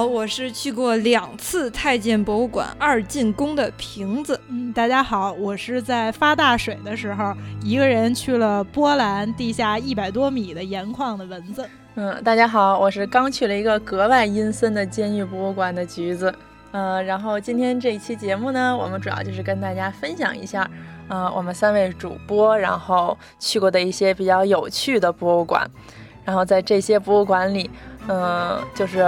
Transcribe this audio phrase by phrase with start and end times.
[0.00, 4.40] 好，我是去过两次太监博物馆二进宫的瓶子。
[4.48, 11.68] 嗯，大家好，我是在发大水的时候一个人去了波兰地下一百多米的盐矿的蚊子。
[11.96, 16.34] 嗯，大家好，我是刚去了一个格外阴森的监狱博物馆的橘子。
[16.70, 20.66] 嗯，然后今天这一期节目呢，我们主要就是跟大家分享一下，
[21.10, 25.70] 嗯，我们三位主播然后去过的一些比较有趣的博物馆。
[26.24, 27.68] 然后在这些博物馆里，
[28.06, 29.02] 嗯，就是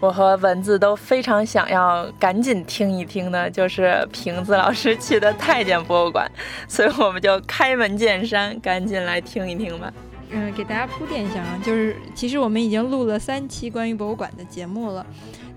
[0.00, 6.26] 我和蚊子都非常想要赶紧听一听的，就是瓶子老师去的太监博物馆，
[6.66, 9.92] 所以我们就开门见山，赶紧来听一听吧。
[10.30, 15.04] 嗯，给大家铺垫一下啊，就是其实我们已经录了三期关于博物馆的节目了。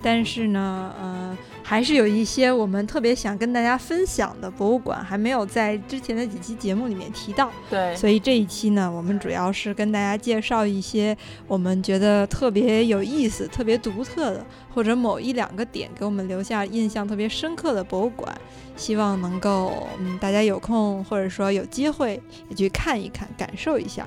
[0.04, 7.50] 但是呢，呃，还是有一些我们特别想跟大家分享的博物馆，还没有在之前的几期节目里面提到。
[7.70, 18.36] 对，所以这一期呢，我们主要是跟大家介绍一些我们觉得特别有意思、特别独特的，或者某一两个点给我们留下印象特别深刻的博物馆，
[18.76, 24.06] 希望能够嗯大家有空或者说有机会也去看一看、感受一下。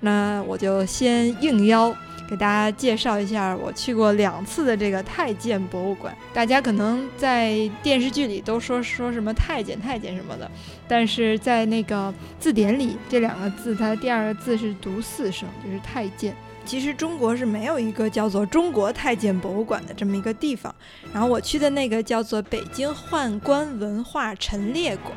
[0.00, 1.94] 那我就先应邀。
[2.28, 6.14] 给大家介绍一下我去过两次的这个太监博物馆。
[6.34, 10.50] 大家可能在电视剧里都说说什么太监、太监什么的，
[10.86, 16.36] 但是在那个字典里，这两个字它的第二个字是读四声，就是太监。
[16.66, 20.74] 其实中国是没有一个叫做中国太监博物馆的这么一个地方。
[21.14, 25.16] 然后我去的那个叫做北京宦官文化陈列馆。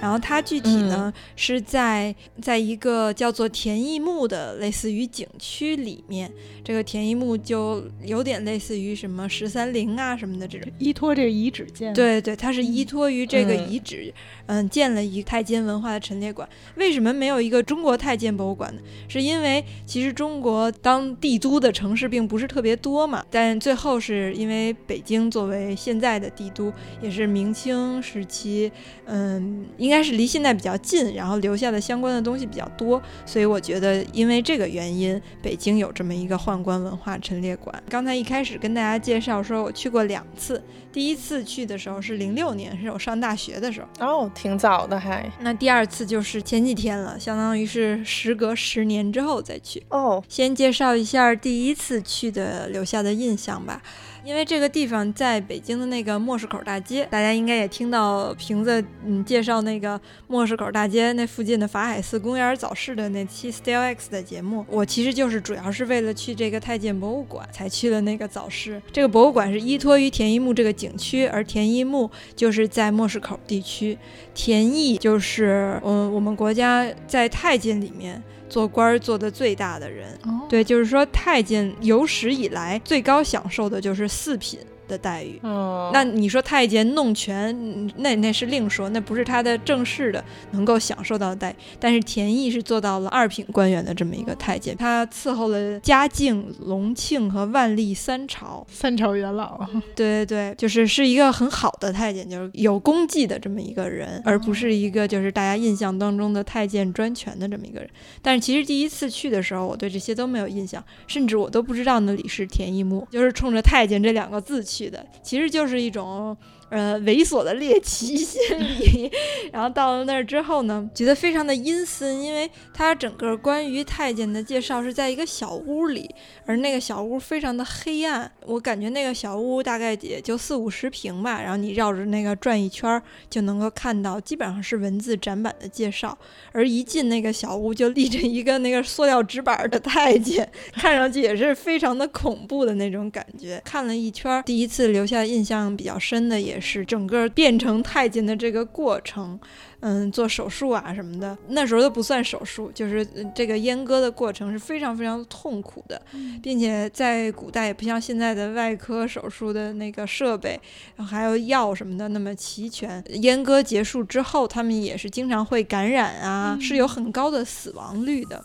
[0.00, 6.30] 然后它具体呢是在在一个叫做田义墓的类似于景区里面，
[6.62, 11.92] 这个田义墓就有点类似于什么十三陵啊什么的这种依托这个遗址建。
[11.92, 14.12] 对对，它是依托于这个遗址，
[14.46, 16.48] 嗯，建了一太监文化的陈列馆。
[16.76, 18.80] 为什么没有一个中国太监博物馆呢？
[19.08, 28.70] 是因为其实中国当帝都的城市并不是特别多嘛，但最后是因为北京作为现在的帝都，也是明清时期，
[29.06, 29.66] 嗯。
[29.86, 37.80] 应该是离现在比较近，然后留下的相关的东西比较多，所以我觉得因为这个原因，北京有这么一个宦官文化陈列馆。
[37.88, 40.60] 刚才一开始跟大家介绍说我去过两次，
[40.92, 45.30] 第一次去的时候是零六年，是我上大学的时候，哦，挺早的还。
[45.38, 49.80] 那第二次就是前几天了，相当于是时隔十年之后再去。
[49.90, 53.80] 哦，先介绍一下第一次去的留下的印象吧。
[54.26, 64.66] 因为这个地方在北京的那个莫市口大街，大家应该也听到瓶子嗯介绍那个莫市口大街那附近的法海寺公园早市的那期 Still X 的节目。
[64.68, 68.82] 我其实就是主要是为了去这个太监博物馆才去了那个早市。
[68.90, 73.96] 这个博物馆是依托于田一墓这个景区，而田一墓就是在莫市口地区。
[74.34, 78.20] 田义就是嗯我们国家在太监里面。
[78.48, 80.18] 做官儿做的最大的人，
[80.48, 84.58] 对，就是说太监有史以来最高享受的就是四品。
[84.88, 91.54] 的待遇，那你说太监弄权，那那是另说，那不是他的正式的能够享受到的待遇。
[91.80, 99.66] 但是田义是做到了二品官员的这么一个太监，他伺候了嘉靖、隆庆和万历三朝，三朝元老。
[99.94, 107.88] 对对对，就是是一个很好的太监，就是有功绩的这么一个人，而不是一个就是大家印象当中的太监专权的这么一个人。
[108.20, 114.75] 但是其实第一次去的时候，我对这些都没有印象，甚至我都不知道那里是田义墓，就是冲着太监这两个字去。
[114.76, 116.36] 去的其实就是一种。
[116.68, 119.08] 呃，猥琐的猎奇心理，
[119.52, 126.12] 然后到了那儿之后呢，觉得非常的阴森，因为它整个关于太监的介绍是在一个小屋里，
[126.44, 136.18] 而那个小屋非常的黑暗，我感觉那个小屋大概也就四五十平吧，然后你绕着那个转一圈就能够看到，基本上是文字展板的介绍，
[136.50, 143.62] 而一进那个小屋就立着一个那个塑料纸板的太监，看上去也是非常的恐怖的那种感觉。
[143.64, 146.55] 看了一圈，第一次留下印象比较深的也。
[146.60, 149.38] 是整个变成太监的这个过程，
[149.80, 156.00] 嗯，做手术啊什么的，那时候都不算手术，就是这个阉割的过程是非常非常痛苦的，
[156.42, 160.60] 并且在古代也不像现在的外科手术的那个设备，
[160.96, 163.02] 还有药什么的那么齐全。
[163.04, 168.44] 阉割结束之后，他们也是经常会感染啊，是有很高的死亡率的。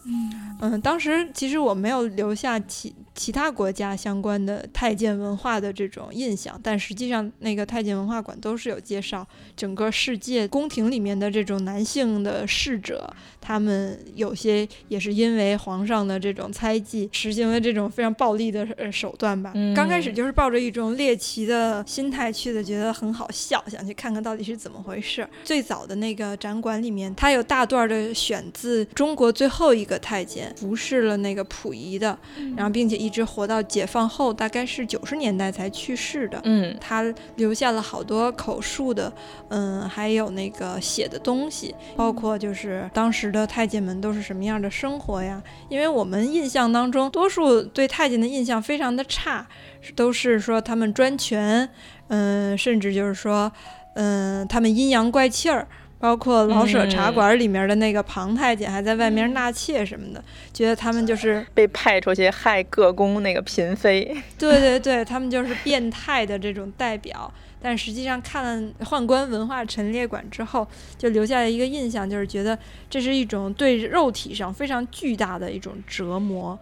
[0.59, 19.51] 嗯，当时其实我没有留下其其他国家相关的太监文化的这种印象，但实际上那个太监文化馆都是有介绍整个世界宫廷里面的这种男性的侍者，他们有些也是因为皇上的这种猜忌，实行了这种非常暴力的呃手段吧。
[19.75, 25.27] 刚开始就是抱着一种猎奇的心态去的，觉得很好笑，想去看看到底是怎么回事。
[25.43, 30.53] 最早的那个展馆里面，它有大段的选自中国最后一个太监。
[30.61, 32.15] 服侍了那个溥仪的，
[32.55, 36.39] 然后并且一直活到解放后，大概是九十年代才去世的。
[36.43, 37.03] 嗯，他
[37.37, 39.11] 留下了好多口述的，
[39.49, 45.41] 嗯，还有那个写的东西，包括就是当时的太监们都是什么样的生活呀？
[45.69, 49.47] 因为我们印象当中，多数对太监的印象非常的差，
[49.95, 51.69] 都是说他们专权，
[52.09, 53.51] 嗯，甚至就是说，
[53.95, 55.67] 嗯，他们阴阳怪气儿。
[55.99, 64.17] 包括老舍茶馆里面的那个庞太监，还在外面纳妾什么的，觉得他们就是 被派出去害各宫那个嫔妃。
[64.35, 67.31] 对对对，他们就是变态的这种代表。
[67.61, 70.67] 但实际上看了宦官文化陈列馆之后，
[70.97, 72.57] 就留下了一个印象，就是觉得
[72.89, 76.57] 这是一种对肉体上非常巨大的一种折磨。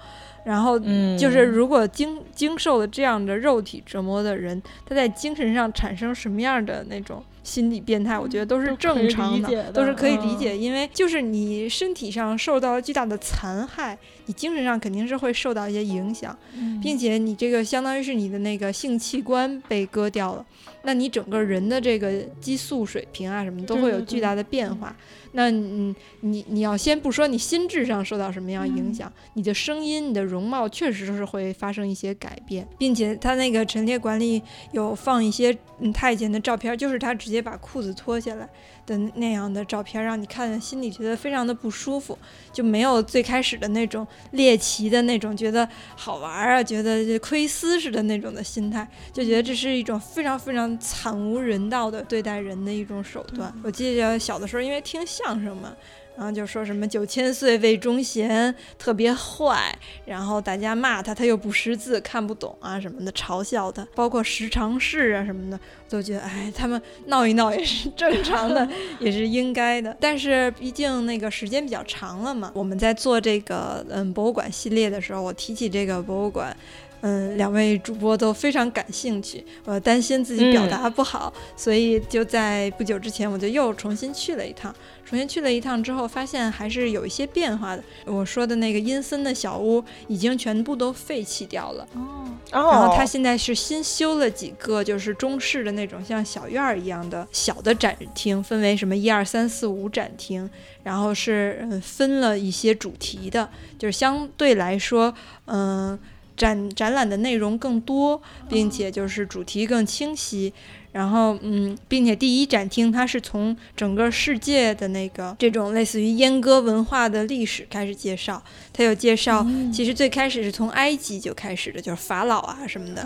[0.46, 0.80] 然后
[1.18, 7.24] 就是如果经经受了这样的肉体折磨的人，他在精神上产生什么样的那种？
[7.44, 10.58] 心理变态，我觉得都是正常的，都是可以理解。
[10.58, 16.38] 因为就是你身体上受到了巨大的残害，你精神上肯定是会受到一些影响，
[16.82, 20.46] 并且你这个相当于是你的那个性器官被割掉了，
[20.84, 24.96] 那你整个人的这个激素水平啊什么都会有巨大的变化。
[25.32, 34.42] 那你，你你要先不说你心智上受到什么样影响，你的声音、你的容貌确实是会发生一些改变，并且他那个陈列馆里
[34.72, 38.50] 有放一些嗯太监的照片，就是他直接把裤子脱下来
[38.90, 42.18] 的那样的照片，让你看心里觉得非常的不舒服，
[42.52, 53.54] 就没有最开始的那种猎奇的那种觉得好玩啊，觉得窥私似的那种的心态，就觉得这是一种非常非常惨无人道的对待人的一种手段。
[53.64, 55.06] 我记得小的时候，因为听。
[55.06, 55.76] 相声嘛，
[56.20, 59.74] 然后就说什么九千岁魏忠贤特别坏，
[60.04, 65.58] 然后大家骂他，他又不识字看不懂啊什么的，嘲笑他，包括十常侍啊什么的，
[65.88, 68.68] 都觉得哎，他们闹一闹也是正常的，
[69.00, 69.96] 也是应该的。
[69.98, 76.54] 但是毕竟那个时间比较长了嘛，我们在做这个嗯博物馆系列的时候，我提起这个博物馆。
[77.02, 84.74] 嗯，两位主播都非常感兴趣，我担心自己表达不好，所以就在不久之前，我就又重新去了一趟。
[85.06, 87.84] 重新去了一趟之后，发现还是有一些变化的。
[88.06, 91.88] 我说的那个阴森的小屋已经全部都废弃掉了。
[91.96, 100.48] 哦，然后他现在是新修了几个，就是中式的那种像小院儿一样的小的展厅，分为什么一二三四五展厅，
[100.84, 103.50] 然后是嗯分了一些主题的，
[103.80, 105.12] 就是相对来说，
[105.46, 105.98] 嗯。
[106.40, 110.54] 展展览的内容更多，并且就是主题更清晰，
[110.94, 118.42] 然后嗯，并且第一展厅它是从整个世界的那个这种类似于阉割文化的历史开始介绍，
[118.72, 123.04] 它有介绍，其实最开始是从埃及就开始的，就是法老啊什么的，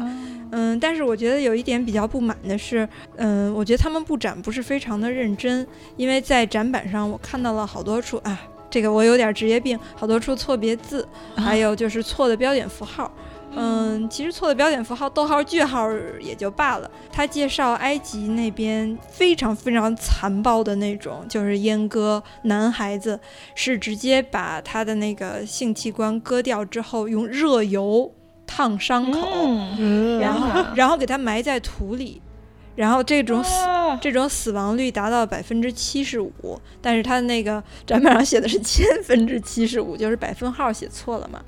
[0.51, 5.65] 嗯，但是我觉得有一点比较不满的是，嗯，我觉得他们布展不是非常的认真，
[5.97, 8.39] 因为在展板上我看到了好多处啊。
[8.73, 13.11] 这个我有点职业病，好多处错别字，还有就是错的标点符号。
[13.55, 15.87] 嗯，其实错的标点符号、逗号、句号
[16.19, 16.89] 也就罢了。
[17.11, 23.19] 他介绍埃及那边非常非常残暴的那种，就是阉割男孩子，
[23.53, 28.11] 是直接把他的那个性器官割掉之后，用热油
[28.47, 29.19] 烫伤口，
[30.19, 32.19] 然后然后给他埋在土里。
[32.75, 33.51] 然后这种死
[34.01, 41.41] 这种死亡率达到百分之七十五，但是他那个展板上写的是千分之七十五，就是百分号写错了嘛。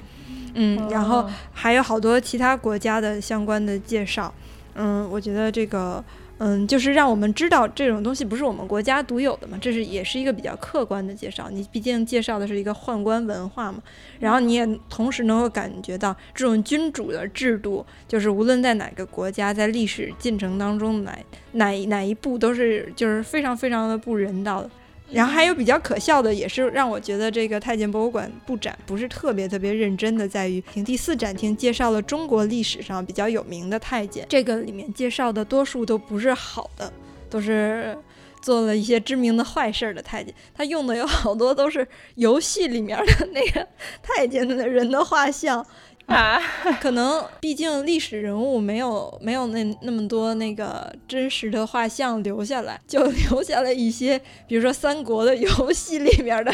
[0.53, 4.33] 嗯，然后还有好多其他国家的相关的介绍。
[4.75, 6.03] 嗯，我觉得这个。
[6.37, 11.49] 嗯，就是让我们知道这种东西不是我们国家独有的嘛，这是也是一个比较客观的介绍。
[11.49, 13.81] 你毕竟介绍的是一个宦官文化嘛，
[14.19, 21.17] 然后你也同时能够感觉到这种君主的制度，就是无论在哪个国家，在历史进程当中哪
[21.53, 24.69] 哪哪一步都是就是非常非常的不人道的。
[25.11, 36.91] 然后还有比较可笑的，也是让我觉得这个太监博物馆布展不是特别特别认真的，在于第四展厅介绍了中国历史上比较有名的太监，这个里面介绍的多数都不是好的，
[37.29, 37.97] 都是。
[38.41, 43.67] 做了一些知名的坏事儿的太监，他用的有好多都是游戏里面的那个
[44.03, 45.65] 太监的人的画像。
[46.13, 46.39] 啊，
[46.79, 56.53] 可能毕竟历史人物没有没有那那么多那个真实的画像留下来，就 留下了一些，比如说三国的游戏里面的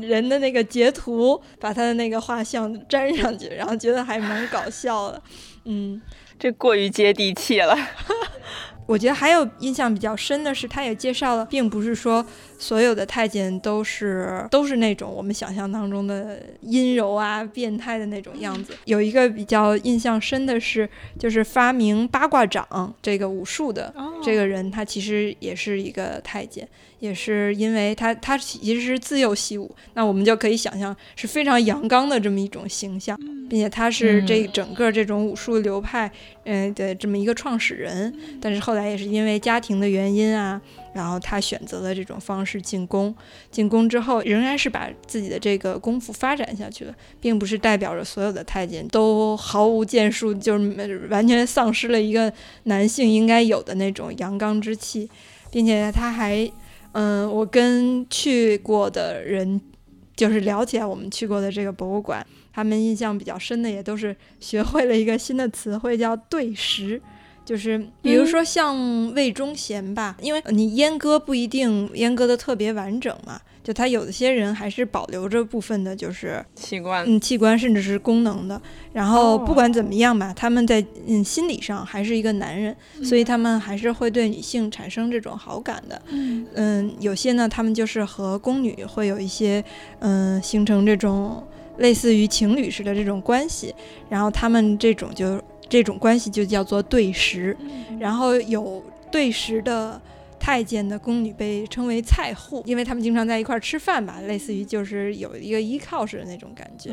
[0.00, 5.20] 人的那个截图，把他的那个画像粘上去，然后觉得还蛮搞笑的。
[5.64, 6.00] 嗯，
[6.38, 7.76] 这过于接地气了。
[8.86, 12.24] 我觉得还有印象比较深的是，他也介绍了，并不是说。
[12.64, 18.72] 所有的太监都是都是那种我们想象当中的阴柔啊、变态的那种样子。
[18.86, 23.92] 有一个比较印象深的是，就是发明八卦掌这个武术的
[24.22, 26.66] 这个人，他其实也是一个太监，
[27.00, 33.14] 也是因为他他其实是自幼习武，那我们就可以想象是非常阳刚的这么一种形象，
[33.50, 36.10] 并且他是这整个这种武术流派
[36.44, 38.10] 嗯的这么一个创始人。
[38.40, 40.58] 但是后来也是因为家庭的原因啊。
[40.94, 43.14] 然后他选择了这种方式进宫，
[43.50, 52.32] 进宫之后仍然是把自己的这个功夫发展下去了，并不是代表着所有的太监都毫无建树，就是完全丧失了一个
[52.62, 55.10] 男性应该有的那种阳刚之气，
[55.50, 56.50] 并且他还，
[56.92, 59.60] 嗯，我跟去过的人
[60.14, 67.02] 就是聊起来我们去过的这个博物馆，他们印象比较深的也都是学会了一个新的词汇叫对食。
[67.44, 78.60] 就是比如说像魏忠贤吧，因为你阉割不一定阉割的特别完整嘛，就他有的些人还是保留着部分的，就是器官，嗯，器官甚至是功能的。
[78.94, 86.00] 然后不管怎么样吧，他们在嗯心理上还是一个男人，所以他们还是会对女性产生这种好感的。
[86.54, 89.62] 嗯，有些呢，他们就是和宫女会有一些
[89.98, 91.46] 嗯形成这种
[91.76, 93.74] 类似于情侣似的这种关系，
[94.08, 95.38] 然后他们这种就。
[95.68, 97.56] 这种关系就叫做对食，
[97.98, 100.00] 然后有对食的
[100.38, 106.90] 太监的宫女被称为菜户，因为他们经常在一块儿吃饭吧，类似于就是有一个依靠似的那种感觉，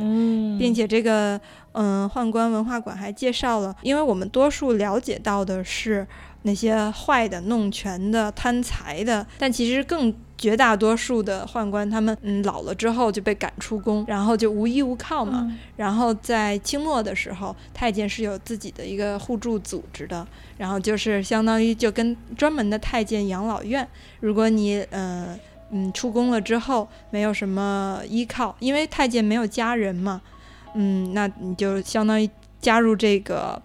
[0.57, 1.39] 并且这个
[1.73, 6.07] 嗯宦官文化馆还介绍了，因为我们多数了解到的是
[6.43, 10.13] 那些坏的、弄权的、贪财的，但其实更。
[10.41, 15.55] 绝大多数的宦官，他们嗯老了之后就被赶出宫，然后就无依无靠嘛。
[15.77, 20.25] 然后在清末的时候，太监是有自己的一个互助组织的，
[20.57, 23.87] 然后就是相当于就跟专门的太监养老院。
[24.19, 30.19] 如果你嗯嗯出宫了之后没有什么依靠，因为太监没有家人嘛，
[30.73, 32.27] 嗯，那你就相当于
[32.59, 33.61] 加入这个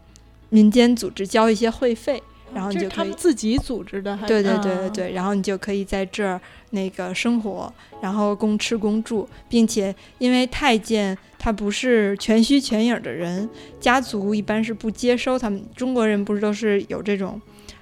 [0.50, 2.22] 民间组织，交一些会费。
[2.56, 7.70] 然后你就他们自己组织的，对对对对对，然后你就可以在这儿那个生活，
[8.00, 13.46] 然后供吃供住，并且因为太监他不是全虚全影的人，
[13.78, 15.62] 家族一般是不接收他们。
[15.76, 17.38] 中国人不是都是有这种，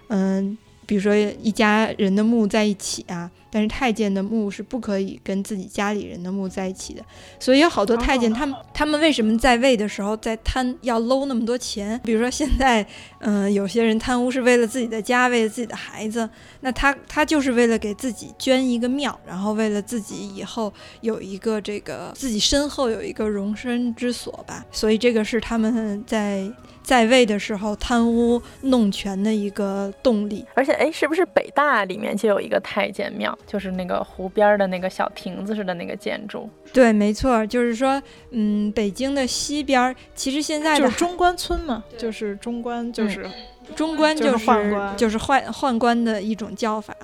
[0.09, 3.31] 嗯，比如说一家人的墓在一起啊。
[3.55, 7.01] 但是太监的墓是不可以跟自己家里人的墓在一起的，
[7.39, 12.01] 所以有好多太监，他们他们为什么在位的时候在贪要搂那么多钱？
[12.03, 12.85] 比如说现在，
[13.21, 16.29] 嗯，有些人贪污是为了自己的家，为了自己的孩子，
[16.63, 24.67] 那他他就是为了给自己捐一个庙，然后为了自己以后有一个这个自己身后有一个容身之所吧。
[24.73, 26.53] 所以这个是他们在。
[26.85, 36.49] 在位的时候贪污弄权的一个动力，而且哎，是不是北大里面就有一个太监庙，就是那个湖边的那个小亭子似的那个建筑？
[36.73, 43.29] 对，没错，就是说，嗯，北京的西边，其实现在就是中关村嘛，就是中关，就是
[43.75, 46.95] 中关，就是宦官，就是宦宦官的一种叫法。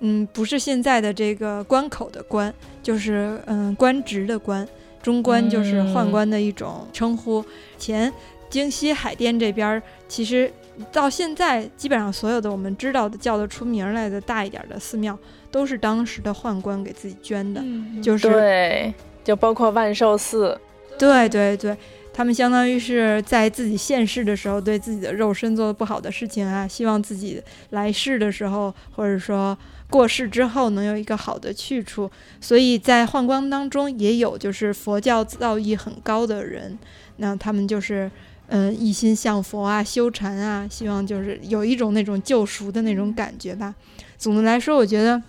[0.00, 4.66] 嗯，不是现在的这个关口的关，就是嗯官职的官，
[5.02, 7.44] 中关就是宦官的一种称呼。
[7.78, 8.12] 前。
[8.48, 10.50] 京西海淀这边，其实
[10.92, 15.18] 到现在基本上所有的我们知道的叫得出名来的大一点的寺庙，
[15.56, 17.64] 都是当时的宦官给自己捐的，
[18.02, 18.92] 就是对，
[19.24, 20.60] 就包括万寿寺，
[20.98, 21.74] 对对对，
[22.12, 29.56] 他们相当于是在自己现世的时候对自己的肉身做的不好的事情啊，希望自己来世的时候或者说
[29.88, 36.78] 过世之后能有一个好的去处，所以在宦官当中也有就是佛教造诣很高的人，
[37.16, 38.10] 那他们就是。
[38.48, 43.74] 嗯，一心向佛啊，修禅啊，希望就是有一种那种救赎的那种感觉吧。
[44.16, 45.20] 总的来说，我觉得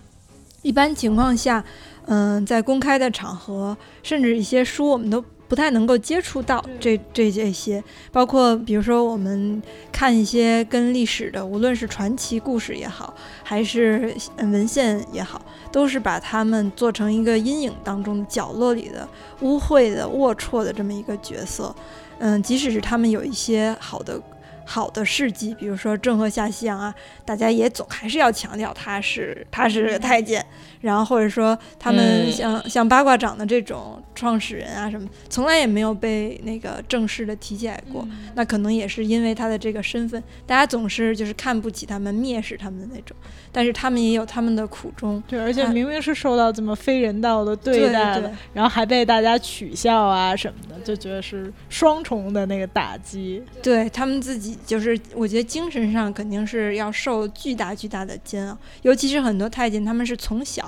[0.68, 1.64] 一般情况下，
[2.08, 7.82] 嗯，在公开的场合，甚至一些书，我们都不太能够接触到这这这些。
[8.12, 19.08] 包括比如说，我们看一些跟历史的，无论是传奇故事也好，还是文献也好，都是把他们做成一个阴影当中的角落里的
[19.40, 21.74] 污秽的龌龊的这么一个角色。
[22.20, 24.20] 嗯，即使是他们有一些好的、
[24.68, 26.94] 好的事迹，比如说郑和下西洋啊，
[27.24, 30.46] 大家也总还是要强调他是他是太监，
[30.82, 38.08] 然后或者说他们像、像八卦掌的这种创始人啊什么，从来也没有被那个正式的提起来过。
[38.36, 43.16] 那可能也是因为他的这个身份，大家总是就是看不起他们、蔑视他们的那种。
[43.52, 53.42] 但是他们也有他们的苦衷，对，而且明明是受到这么非人道的对待的，然后还被大家取笑啊什么的，就觉得是双重的那个打击。
[53.64, 60.67] 对他们自己，就是我觉得精神上肯定是要受巨大巨大的煎熬，尤其是很多太监，他们是从小，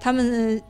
[0.00, 0.60] 他们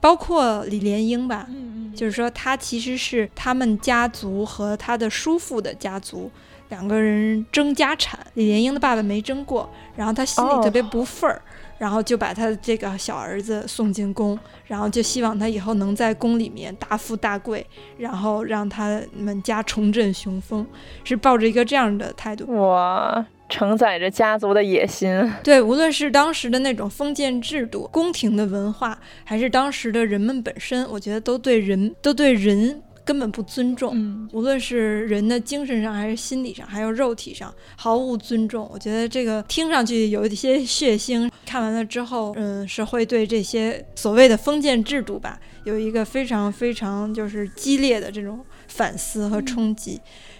[0.00, 6.30] 包括李莲英吧，嗯嗯，就是说他其实是他们家族和他的叔父的家族。
[6.70, 9.66] 两个人争家产，李莲英的爸爸没争过，
[9.96, 11.40] 然后他心里特别不忿儿，
[11.78, 17.66] 然后就把他的这个小儿子送进宫，然后就希望他以后能在宫里面大富大贵，
[17.96, 20.66] 然后让他们家重振雄风，
[21.04, 22.44] 是抱着一个这样的态度。
[22.54, 25.08] 哇，承载着家族的野心。
[25.42, 32.82] 对，无论是当时的那种封建制度、宫廷的文化，还是当时的人们本身，我觉得都对人都对人。
[33.08, 38.68] 根本不尊重，嗯，无论是人的精神上，还是心理上，还有肉体上，毫无尊重。
[38.70, 49.98] 我觉得这个听上去有一些血腥，看完了之后，嗯，是会对这些所谓的封建制度吧，有一个非常非常就是激烈的这种反思和冲击。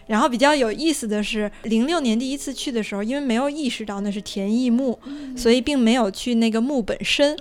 [0.09, 4.99] 然后比较有意思的是，零六年第一次去的时候，因为没有意识到那是田义墓，
[5.37, 7.37] 所以并没有去那个墓本身。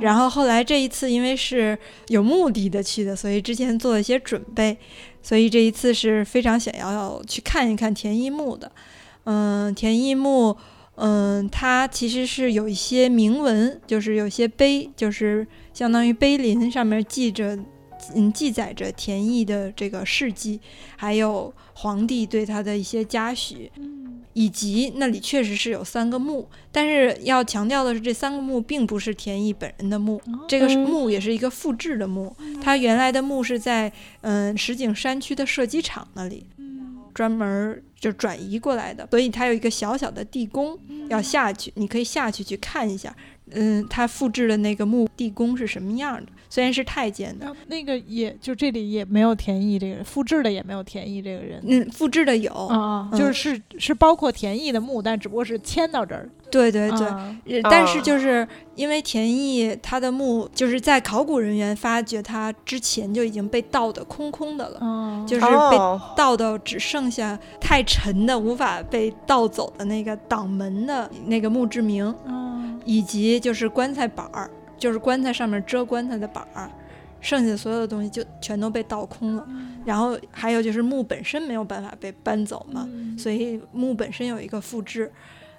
[0.00, 1.76] 然后后来这一次，因为是
[2.08, 4.76] 有目的的去的，所以之前做了一些准备，
[5.22, 8.70] 所以这一次是非常想要去看一看田义墓的。
[9.24, 10.56] 嗯，田义墓，
[10.96, 17.58] 嗯，它其实是有一些铭文，就是有些碑，就是相当于碑林上面记着。
[18.14, 20.60] 嗯，记载着田义的这个事迹，
[20.96, 23.70] 还有皇帝对他的一些嘉许，
[24.32, 36.46] 以及那里确实是有三个墓，但是要强调的是，这三个墓并不是田义本人的墓，这个墓也是一个复制的墓，他原来的墓是在嗯石景山区的射击场那里，
[37.12, 43.14] 专门就转移过来的，所以它有一个小小的地宫要下去，你可以下去去看一下，
[43.50, 46.30] 嗯，他复制的那个墓地宫是什么样的。
[46.50, 51.62] 虽然是太监的，那个也就这里也没有田义这个人，复制的也没有田义这个人。
[51.64, 52.52] 嗯，复制的有。
[52.52, 56.28] 啊，就是是是包括田义的墓，但只不过是迁到这儿。
[56.50, 56.90] 对对
[57.44, 65.78] 对，但是就是因为田义他的墓就是在考古人员发掘他之前就已经被盗的空空的了，就是被
[66.16, 72.12] 盗到只剩下太沉的无法被盗走的那个挡门的那个墓志铭，
[72.84, 74.50] 以及就是棺材板儿。
[74.80, 76.68] 就是棺材上面遮棺材的板儿，
[77.20, 79.46] 剩下的所有的东西就全都被倒空了。
[79.84, 85.12] 然后还有就是墓本身没有办法被搬走嘛，所以墓本身有一个复制。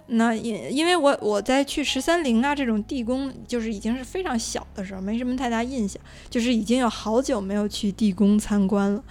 [0.07, 9.01] 那因因为我我在去十三陵啊这种地宫，就是已经是非常小的时候，没什么太大印象，就是已经有好久没有去地宫参观了。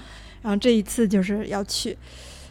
[0.43, 1.97] 然后这一次就是要去，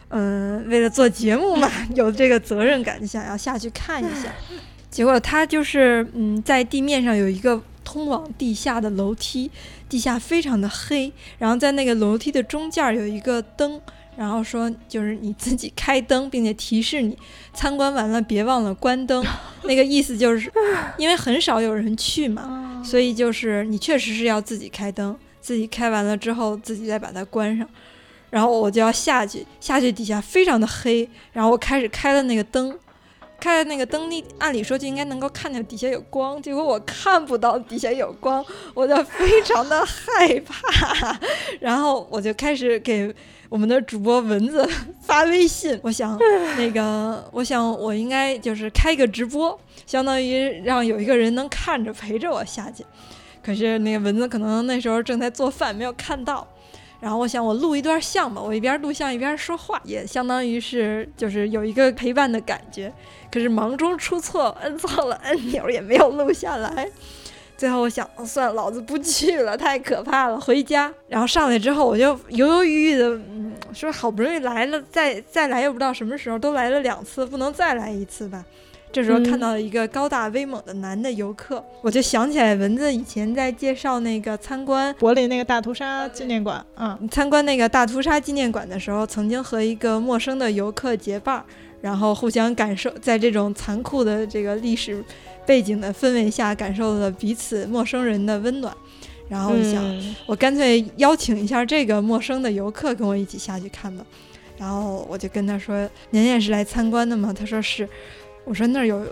[0.08, 4.32] 嗯，为了做节目嘛， 有这个责任感，就想要下去看一下。
[4.90, 9.50] 结果他就是，嗯，在地面上有一个通往地下的楼梯，
[9.88, 13.80] 地下非常的黑，然后在那个楼梯的中间有一个灯，
[14.16, 17.16] 然后说就是你自己开灯，并且提示你
[17.54, 19.24] 参观完了别忘了关灯。
[19.62, 20.52] 那个意思就是，
[20.98, 27.66] 因为很少有人去嘛，所以就是你确实是要自己开灯，自己开完了之后自己再把它关上。
[28.30, 32.76] 然后我就要下去，下去底下非常的黑，然后我开始开了那个灯。
[33.40, 41.18] 开那个灯，你按理说就应该能够看见底下有光，结果我看不到底下有光，我就非常的害怕，
[41.58, 43.12] 然后我就开始给
[43.48, 44.68] 我们的主播蚊子
[45.02, 46.16] 发微信，我想
[46.56, 52.84] 那个，我想我应该就是开个直播，相当于让有一个人能看着陪着我下去，
[53.42, 56.46] 可是那个蚊子可能那时候正在做饭，没有看到。
[57.00, 62.92] 然后我想，我录一段像吧，我一边录像一边说话，也相当于是就是有一个陪伴的感觉。
[63.32, 66.88] 可是忙中出错， 摁错了按钮，也没有录下来。
[67.56, 70.92] 最后我想，算了，老子不去了，太可怕了，回家。
[71.08, 78.44] 然后上来之后，我就犹犹豫豫的，嗯，说好不容易来了，再再来又不知道什么时候，都来了两次，不能再来一次吧。
[78.92, 91.44] 这时候看到了一个高大威猛的男的游客，我就想起来蚊子以前在介绍那个参观柏林那个大屠杀纪念馆，嗯，参观那个大屠杀纪念馆的时候，曾经和一个陌生的游客结伴，
[91.80, 95.04] 然后互相感受在这种残酷的这个历史
[95.46, 98.74] 背景的氛围下，感受了彼此陌生人的温暖。
[99.28, 104.04] 然后我想，我干脆邀请一下这个陌生的游客跟我一起下去看吧。
[104.58, 107.88] 然后我就跟他说：“您也是来参观的吗？”他说是。
[108.50, 109.06] 我说那儿有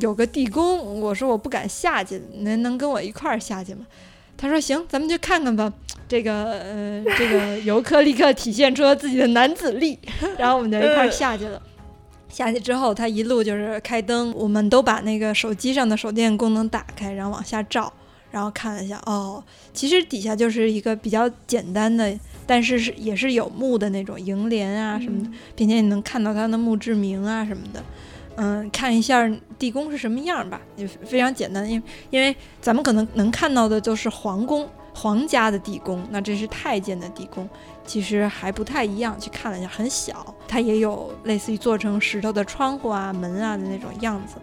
[0.00, 3.86] 有个地宫，我说我不敢下去，您能跟我一块儿下去吗？
[4.36, 5.72] 他说行，咱们就看看吧。
[6.06, 9.98] 这个呃，这个游客立刻体现出了自己的男子力，
[10.36, 11.60] 然后我们就一块儿下去了。
[12.28, 17.90] 下去之后，他一路就是开灯，我们都把那个手机上的手电功能打开，然后往下照，
[18.30, 22.14] 然后看了一下，哦，其实底下就是一个比较简单的，
[22.46, 27.82] 但是是也是有木的那种楹联啊什么的，并且你能看到它的墓志铭啊什么的。
[28.36, 37.48] 嗯，看一下地宫是什么样吧，也非常简单，因为因为咱们可能能看到的就是皇宫、皇家的地宫，那这是太监的地宫，
[37.86, 39.18] 其实还不太一样。
[39.18, 44.36] 去看了一下，很小，它也有类似于做成石头的窗户啊、门啊的那种样子。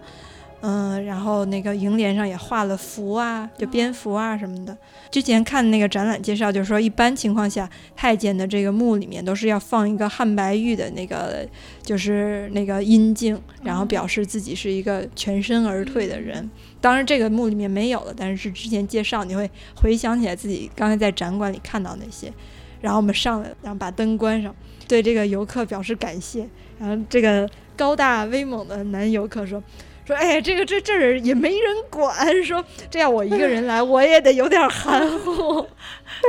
[0.65, 4.77] 嗯，然后那个楹联上也画了符啊，就蝙蝠啊什么的。
[5.11, 11.45] 之前看那个展览介绍，就是说一般情况下，太监的这个墓里面都是要放一个汉白玉的那个，
[11.81, 16.49] 就是那个阴茎，然后表示自己是一个全身而退的人。
[16.79, 22.31] 当然这个墓里面没有了，但是之前介绍你会回想起来自己刚才在展馆里看到那些。
[22.79, 24.55] 然后我们上来，然后把灯关上，
[24.87, 26.47] 对这个游客表示感谢。
[26.79, 29.61] 然后这个高大威猛的男游客说。
[30.05, 32.43] 说哎，这个这这儿也没人管。
[32.43, 35.65] 说这样我一个人来，我也得有点含糊。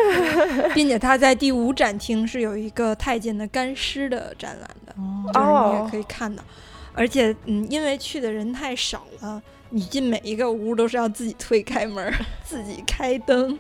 [0.75, 4.95] 并且他在第五展厅是有一个太监的干尸的展览的，
[5.33, 6.43] 就是你也可以看到。
[6.95, 12.13] 而且嗯，因为去的人太少了，你进每一个屋都是要自己推开门，
[12.45, 13.59] 自己开灯，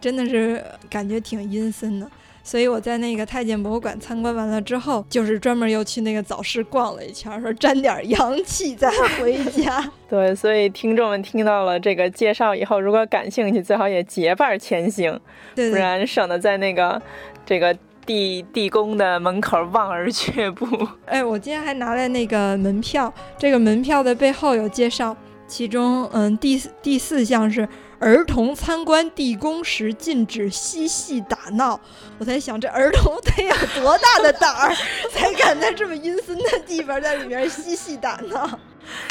[0.00, 2.08] 真的是感觉挺阴森的。
[2.42, 9.90] 所以我在那个太监博物馆参观完了之后，就是专门又去那个早市逛了一圈，说沾点阳气再回家。
[10.08, 15.20] 对，所以听众们听到了这个介绍以后，如果感兴趣，最好也结伴前行，
[15.54, 17.00] 不然省得在那个
[17.44, 20.66] 这个地地宫的门口望而却步。
[21.04, 25.14] 哎，我今天还拿了那个门票，这个门票的背后有介绍，
[25.46, 27.68] 其中嗯第第四项是。
[28.00, 31.80] 儿童参观地宫时禁止嬉戏打闹，
[32.18, 34.72] 我在想这儿童得有多大的胆儿，
[35.10, 38.58] 才敢在这么阴森的地方在里面嬉戏打闹？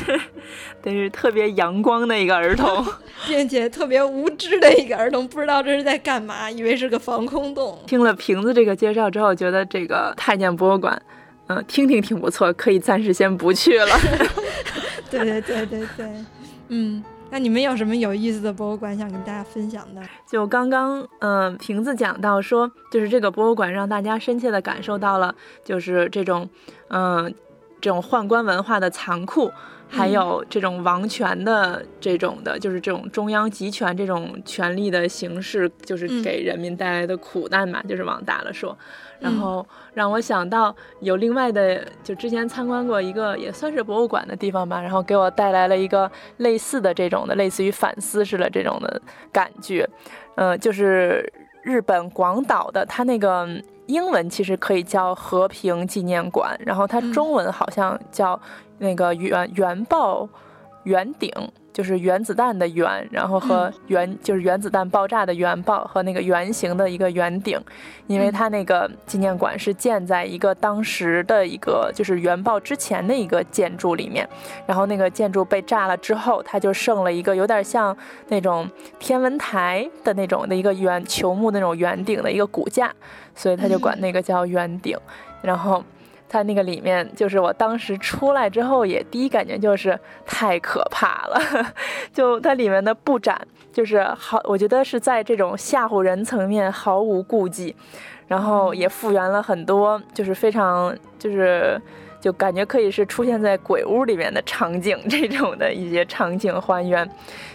[0.82, 2.84] 得是特别阳光的一个儿童，
[3.28, 7.78] 并且特别无知的一个儿童，不知道这是在干嘛，以为是个防空洞。
[7.86, 11.00] 听了瓶子这个介绍之后，觉得这个太监博物馆，
[11.48, 14.00] 嗯，听听挺不错，可以暂时先不去了。
[15.12, 16.08] 对对对对对，
[16.70, 17.04] 嗯。
[17.30, 20.02] 那你们有什么有意思的博物馆想跟大家分享的？
[20.26, 26.50] 就刚刚，嗯，瓶子讲到说，就是这个博物馆让大家深切的感受到了，就是这种，
[26.88, 27.34] 嗯，
[27.82, 29.52] 这种宦官文化的残酷，
[29.90, 38.76] 还有这种王权的这种的，就是这种中央集权这种权力的形式，就是给人民带来的苦难嘛，就是往大了说。
[39.20, 49.02] 然后让我想到有另外的，就之前参观过一个也算是博物馆的地方吧，然后给我带来了一个类似的这种的，类似于反思似的这种的
[49.32, 49.90] 感觉。
[50.36, 51.32] 嗯，就是
[51.64, 53.48] 日本广岛的，它那个
[53.88, 58.40] 英文其实可以叫和平纪念馆，然后它中文好像叫
[58.78, 60.30] 那个原原爆
[60.84, 61.32] 圆顶。
[61.78, 67.56] 就是原子弹的原，然后和原就是原子弹爆炸的原爆和那个圆形的一个圆顶，
[68.08, 74.28] 因为它那个纪念馆是建在一个当时的一个就是原爆之前的一个建筑里面，
[74.66, 77.96] 然后那个建筑被炸了之后，它就剩了一个有点像
[78.30, 82.92] 那种天文台的那种的一个圆球木那种圆顶的一个骨架，
[83.36, 84.98] 所以他就管那个叫圆顶，
[85.44, 85.84] 然后。
[86.30, 91.42] 它那个里面，就是我当时出来之后，也第一感觉就是太可怕了。
[92.14, 93.40] 就它里面的布展，
[93.72, 97.76] 就是好，我觉得是在这种吓唬人层面毫无顾忌，
[98.28, 101.82] 然后也复原了很多，就是非常就是。
[102.20, 107.10] 就感觉可以是出现在鬼屋里面的场景，这种的一些场景还原。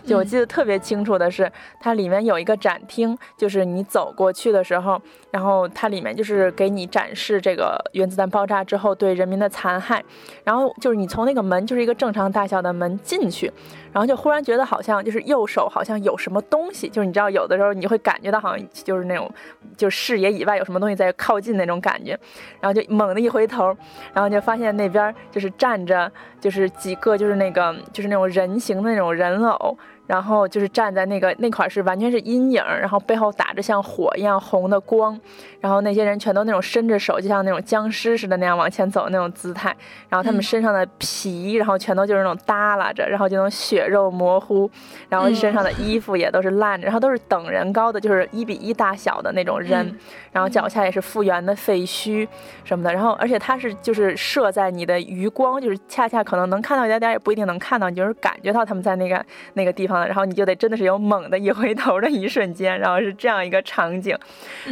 [0.05, 10.03] 就我记得特别清楚的是，它里面有一个展厅，就是你走过去的时候，然后它里面就是给你展示这个原子弹爆炸之后对人民的残害。
[10.45, 13.53] 然后就是你从那个门，就是一个正常大小的门进去。
[13.93, 19.31] 然后就忽然觉得好像就是右手好像有什么东西，就是你知道有的时候你会感觉到好像就是那种
[19.77, 22.19] 就视野以外有什么东西在靠近那种感觉，
[22.61, 23.77] 然后就猛地一回头，
[24.13, 29.77] 然后就发现那边就是站着就是几个就是那个就是那种人形的那种人偶。
[30.13, 35.19] 然后就是站在那个那块是完全是阴影，然后背后打着像火一样红的光，
[35.59, 39.75] 然后那些人全都那种伸着手，就像那种僵尸似的那样往前走那种姿态，
[40.11, 44.71] 然后他们身上的皮，然后全都就是那种耷拉着，然后就能血肉模糊，
[45.09, 49.99] 然后身上的衣服也都是烂着，然后都是等人高的，就是一比一大小的那种人，
[50.33, 52.27] 然后脚下也是复原的废墟
[52.65, 64.19] 什么的，然后而且它是就是射在你的余光，就是恰恰可能能看到一点点，也不一定能看到，你就是感觉到他们在那个那个地方，然后你就得真的是有猛的一回头的一瞬间，然后是这样一个场景，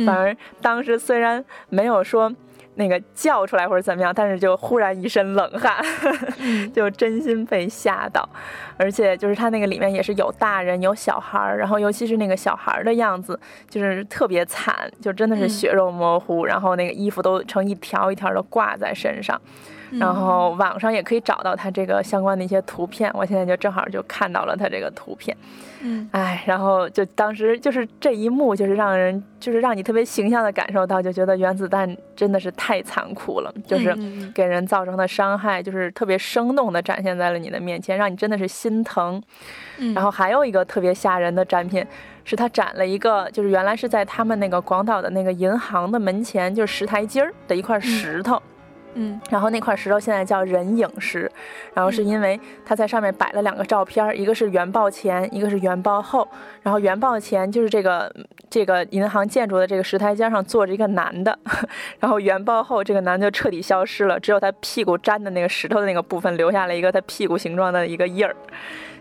[0.06, 2.34] 反而当时虽然没有说。
[2.80, 5.76] 那个叫出来或者怎么样，但是就忽然一身冷汗，
[6.72, 8.26] 就真心被吓到。
[8.78, 13.38] 而且就是他那个里面也是有大人有小孩儿，然后尤其是那个小孩儿的样子，
[13.68, 19.38] 就是特别惨，就真的是血肉模糊，然后那个衣服都成一条一条的挂在身上。
[19.98, 25.36] 然后网上也可以找到他这个相关的一些图片，我现在就正好就看到了他这个图片。
[25.82, 33.96] 嗯，哎，然后就当时就是这一幕，就是让人就是让你特别形象的感受到，就觉得原子弹真的是太残酷了，就是
[34.34, 39.20] 给人造成的伤害，就是特别生动的展现在了你的面前，让你真的是心疼。
[39.94, 41.82] 然后还有一个特别吓人的展品，
[42.24, 48.36] 是他展了一个，就是原来是在他们那个广岛的那个银行的门前，就是石台阶儿的一块石头。
[48.36, 48.42] 嗯，
[49.30, 51.30] 然后那块石头现在叫人影石，
[51.74, 56.26] 然后是因为他在上面摆了两个照片，一个是原爆前，一个是原爆后。
[56.62, 58.12] 然后原爆前就是这个
[58.50, 61.38] 这个银行建筑的这个石台阶上坐着一个男的，
[62.00, 68.34] 然后原爆后这个男的就彻底消失了，只有他屁股粘的那个石头的那个部分留下了一个他屁股形状的一个印儿，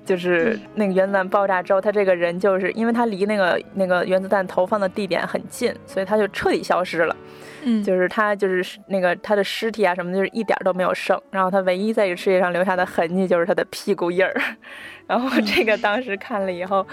[0.09, 7.15] 就是那个原子弹爆炸之后，他这个人就是因为他离那个那个原子弹投放的地点很近，所以他就彻底消失了。
[7.61, 11.15] 嗯，就是他，就是那个他的尸体啊什么的，就是一点都没有剩。
[11.29, 14.33] 然后他唯一在这个世界上留下的痕迹，就是他的屁股印儿。
[15.05, 16.83] 然后这个当时看了以后，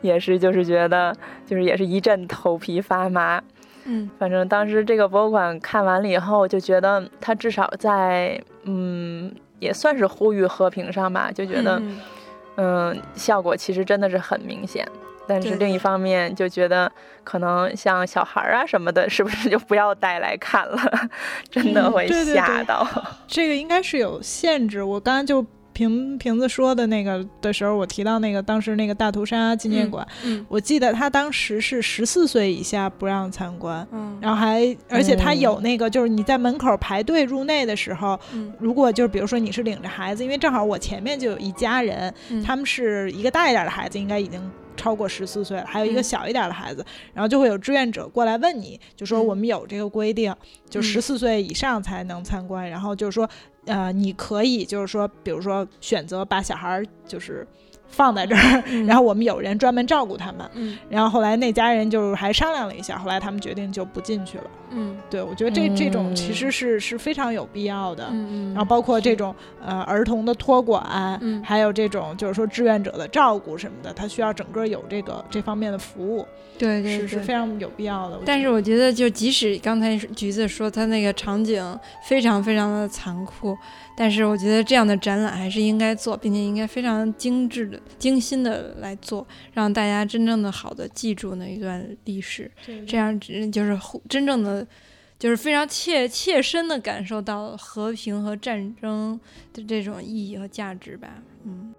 [0.00, 3.42] 也是就是觉得，就是也是一阵头皮发麻。
[3.84, 11.98] 嗯，反正当时这个博物馆看完了以后，就觉得他至少在嗯，也算是呼吁和平上吧，就觉得嗯，
[13.14, 14.86] 效果其实真的是很明显。
[15.24, 16.90] 但是另一方面就觉得，
[17.22, 20.76] 可能像小孩啊什么的，是不是就不要带来看了？
[21.48, 22.86] 真的会吓到。
[23.28, 24.82] 这个应该是有限制。
[24.82, 30.06] 我刚刚就瓶瓶子说的那个的时候，我提到那个当时那个大屠杀纪念馆，
[30.48, 33.86] 我记得他当时是十四岁以下不让参观，
[34.20, 38.18] 然后还而且他有那个就是你在门口排队入内的时候，
[38.58, 42.12] 如果就是比如说你是领着孩子，因为正好我前面就有一家人，
[42.44, 44.40] 他们是一个大一点的孩子，应该已经。
[44.76, 50.34] 超过十四岁了，还有一个小一点的孩子，然后就会有志愿者过来问你，就说我们有这个规定，
[50.68, 53.28] 就十四岁以上才能参观，然后就是说，
[53.66, 57.46] 呃，你可以就是说，比如说选择把小孩就是。
[57.92, 60.40] 放在这儿， 然后我们有人专门照顾他们。
[60.54, 64.44] 嗯，然后后来那家人就还商量了一下，后来他们决定就不进去了。
[64.70, 68.08] 嗯，对，我觉得这这种其实是是非常有必要的。
[68.10, 76.26] 嗯然后包括这种呃儿童的托管，嗯，还有这种就是说志愿者的照顾什么的，他需要整个有这个这方面的服务。
[76.58, 78.18] 对对，是是非常有必要的。
[78.24, 83.56] 但是我觉得，就即使刚才橘子说他那个场景非常非常的残酷。
[83.94, 92.50] 但是我觉得这样的展览还是应该做，并且应该非常精致的、精心的来做，让大家真正的好的记住那一段历史，
[92.86, 93.78] 这样就是
[94.08, 94.66] 真正的，
[95.18, 99.20] 就是非常切切身的感受到和平和战争
[99.52, 101.08] 的这种意义和价值吧。
[101.44, 101.74] 嗯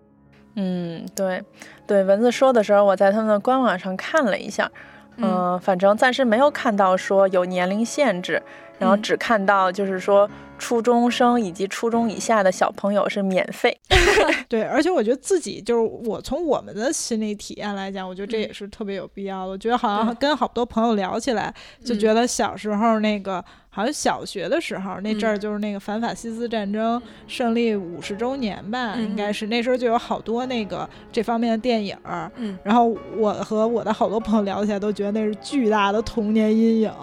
[0.56, 1.43] 嗯，对
[1.88, 4.71] 对，文字说的时候，我在他们的官网上看了一下，
[5.17, 8.41] 嗯，反正暂时没有看到说有年龄限制。
[8.80, 10.30] 然后只看到就是说
[10.63, 13.78] 初中生以及初中以下的小朋友是免费，
[14.47, 19.52] 对，而且我觉得自己就是我从我们的心理体验来讲，我觉得这也是特别有必要的。
[19.52, 36.93] 我觉得好像跟好多朋友聊起来，就觉得小时候那个好像小学的时候那阵儿就是那个反法西斯战争胜利五十周年吧，应该是那时候就有好多那个这方面的电影儿，嗯，然后我和我的好多朋友聊起来都觉得那是巨大的童年阴影。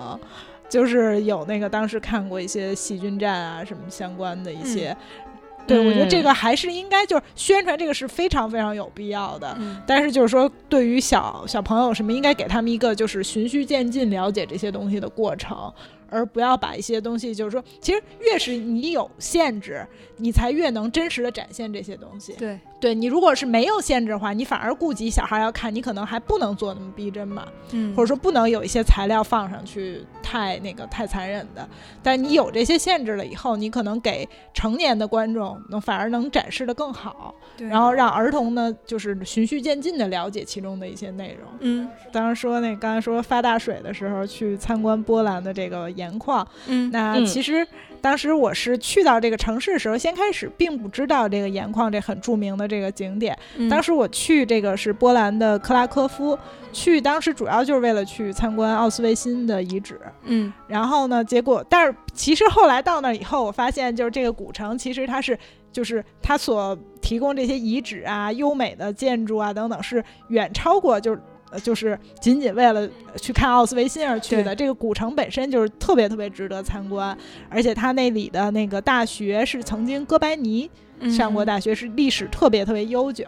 [0.70, 4.96] 就是有那个当时看过一些细菌战啊什么相关的一些，
[5.66, 9.58] 对我觉得这个还是应该就是宣传这个是非常非常有必要的。
[9.86, 15.72] 但是就是说对于小小朋友什么，应该给他们一个就是循序渐进了解这些东西的过程，
[16.08, 19.86] 而不要把一些东西，就是说，其实越是你有限制，
[20.20, 22.32] 你才越能真实的展现这些东西。
[22.34, 31.68] 对，对你如果是没有限制的话，你反而顾及小孩要看，你可能还不能做那么逼真嘛，嗯，或者说不能有一些材料放上去太那个太残忍的。
[32.02, 41.50] 但你有这些限制了以后，你可能给成年的观众能反而能展示的更好，然后让儿童呢就是循序渐进的了解其中的一些内容。
[41.60, 45.90] 嗯，当时说那刚才说发大水的时候去参观波兰的这个。
[45.90, 47.66] 盐矿，嗯，那其实
[48.00, 53.36] 当时我是去到这个城市的时候，先开始并不知道这个盐矿这很著名的这个景点。
[53.68, 56.38] 当时我去这个是波兰的克拉科夫，
[56.72, 60.00] 去当时主要就是为了去参观奥斯维辛的遗址。
[60.24, 65.38] 嗯，然后呢，结果但是其实后来到那以后，我发现就是这个古城其实它是
[65.72, 71.20] 就是它所提供这些遗址啊、优美的建筑啊等等，是远超过就是。
[71.50, 74.54] 呃，就是仅仅为了去看奥斯维辛而去的。
[74.54, 77.16] 这个古城本身就是特别特别值得参观，
[77.48, 80.70] 而且它那里的那个大学是曾经哥白尼
[81.10, 83.24] 上过大学，是历史特别特别悠久。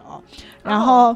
[0.63, 1.15] 然后。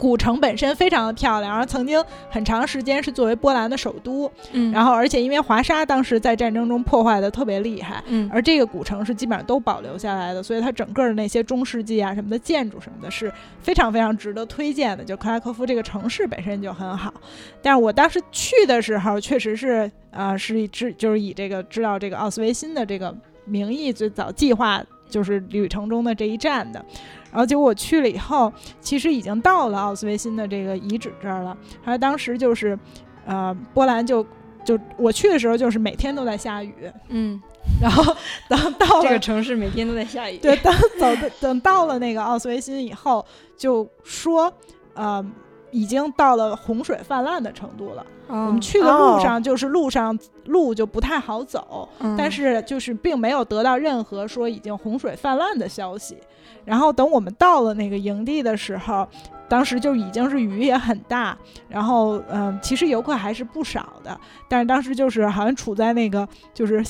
[0.00, 15.04] 古城本身非常的漂亮，然后曾经很长时间是作为波兰的首都，嗯，然后而且因为华沙当时在战争中破坏的特别厉害，嗯，而这个古城是基本上都保留下来的，所以它整个的那些中世纪啊什么的建筑什么的是非常非常值得推荐的。
[15.04, 17.12] 就克拉科夫这个城市本身就很好，
[17.60, 26.82] 但是我当时去的时候确实是啊是以知就是以这个知道这个奥斯维辛的这个名义最早计划就是旅程中的这一站的。
[27.30, 31.56] 然后结果我去了以后，其实已经到了奥斯维辛的这个遗址这儿了。
[31.82, 32.78] 还有当时就是，
[33.26, 34.26] 呃，波兰就
[34.64, 36.74] 就我去的时候，就是每天都在下雨。
[37.08, 37.40] 嗯。
[37.80, 38.16] 然后
[38.48, 40.38] 等到这个城市每天都在下雨。
[40.38, 43.24] 对，等走的等到了那个奥斯维辛以后，
[43.56, 44.52] 就说，
[44.94, 45.24] 呃，
[45.70, 48.04] 已经到了洪水泛滥的程度了。
[48.28, 56.16] 我们去的路上就是路上路就不太好走，但是就是并没有得到任何说已经洪水泛滥的消息。
[56.64, 59.06] 然后等我们到了那个营地的时候，
[59.48, 61.36] 当时就已经是雨也很大，
[61.68, 64.16] 然后嗯，其实游客还是不少的，
[64.48, 66.84] 但是当时就是好像处在那个就是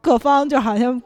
[0.00, 1.00] 各方就好像。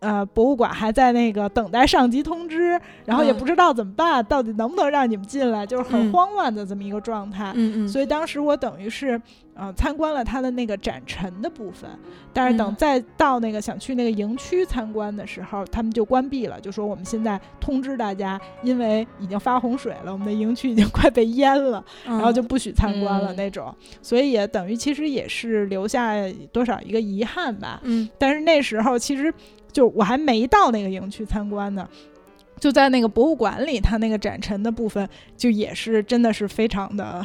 [0.00, 7.52] 呃，博物馆还在那个等待上级通知，然后也不知道怎么办，到底能不能让你们进来，就是很慌乱的这么一个状态。
[7.54, 7.88] 嗯嗯。
[7.88, 9.20] 所以当时我等于是
[9.52, 11.90] 呃参观了它的那个展陈的部分，
[12.32, 23.70] 但是等再到那个想去那个营区参观的时候，他们就关闭了，就说我们现在通知大家，因为已经发洪水了，我们的营区已经快被淹了，然后就不许参观了那种。
[24.00, 26.14] 所以也等于其实也是留下
[26.50, 27.80] 多少一个遗憾吧。
[27.82, 28.08] 嗯。
[28.16, 29.30] 但是那时候其实。
[29.72, 31.88] 就我还没到那个营区参观呢，
[32.58, 37.24] 就在那个博物馆里，它那个展陈的部分就也是真的是非常的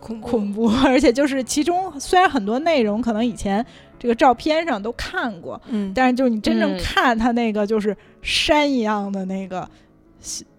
[0.00, 3.64] 恐恐怖， 而且就是其中虽然很多内容可能以前
[3.98, 9.68] 这个照片上都看过，嗯，但是就是你真正看它那个就是山一样的那个。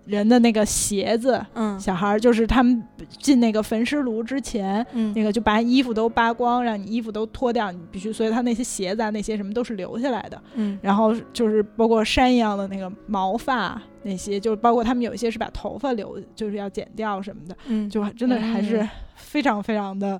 [0.05, 2.83] 人的那个鞋子，嗯，小孩儿就是他们
[3.19, 20.19] 进那个焚尸炉之前，嗯，那个就把衣服都扒光，让你衣服都脱掉，你必须，所以他那些鞋子啊，那些什么都是留下来的，嗯，然后就是包括山一样的那个毛发那些，就是包括他们有一些是把头发留，就是要剪掉什么的，嗯，就真的还是非常非常的。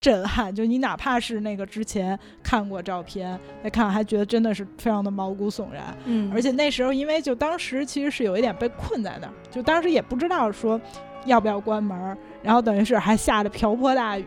[0.00, 5.96] 震撼，就你哪怕是那个之前看过照片再看，还觉得真的是非常的毛骨悚然。
[6.04, 10.80] 嗯，而且那时候因为就当时其实是有一点被困在那儿，就当时也不知道说
[11.24, 14.26] 要不要关门，然后等于是还下着瓢泼大雨，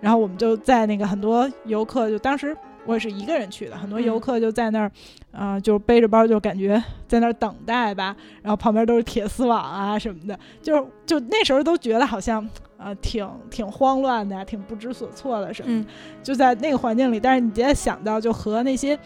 [0.00, 2.56] 然后我们就在那个很多游客就当时。
[2.86, 4.90] 我也是一个人去的，很多游客就在那儿，
[5.30, 8.16] 啊，就背着包，就感觉在那儿等待吧。
[8.40, 15.84] 然后旁边都是铁丝网啊什么的，就是就那时候都觉得好像啊，挺挺慌乱的，挺不知所措的什么。
[16.22, 18.98] 就在那个环境里，但是你直接想到，就和那些。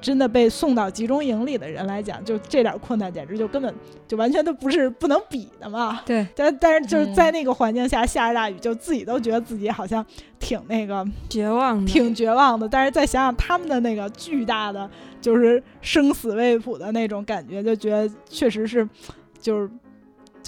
[0.00, 3.74] 真的被送到集中营里的人来讲，就这点困难，简直就根本
[4.06, 6.00] 就完全都不是不能比的嘛。
[6.06, 10.06] 对，但但是就是在那个环境下下着大雨，就自己都觉得自己好像
[10.38, 12.68] 挺那个绝望，挺绝望的。
[12.68, 14.88] 但是再想想他们的那个巨大的，
[15.20, 18.88] 就是生死未卜的那种感觉，就觉得确实是，
[19.40, 19.68] 就是。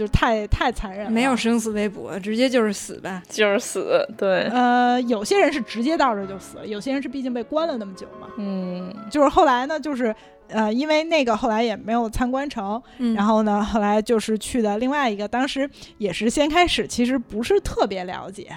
[0.00, 4.02] 就是太太残忍了，没有生死未卜，直接就是死呗，就是死。
[4.16, 8.28] 对，呃，有些人是直接到这就死了，有些人是毕竟被关了那么久嘛。
[8.38, 10.14] 嗯，就是后来呢，就是
[10.48, 12.82] 呃，因为那个后来也没有参观成，
[13.14, 18.50] 然后呢，后来就是去的另外一个，当时也是先开始其实不是特别了解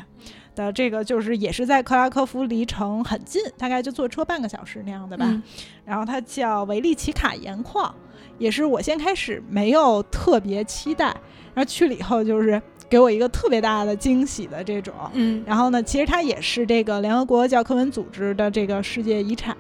[0.56, 5.44] 的，这个就是也是在克拉科夫，离城很近，大概就坐车半个小时那样的吧。
[5.84, 7.94] 然后它叫维利奇卡盐矿。
[8.40, 11.16] 也是我先开始没有特别期待，
[11.54, 14.94] 然后去了以后就是给我一个特别大的惊喜的这种。
[15.14, 19.56] 嗯，然后呢，其实它也是这个联合国教科文组织的这个世界遗产。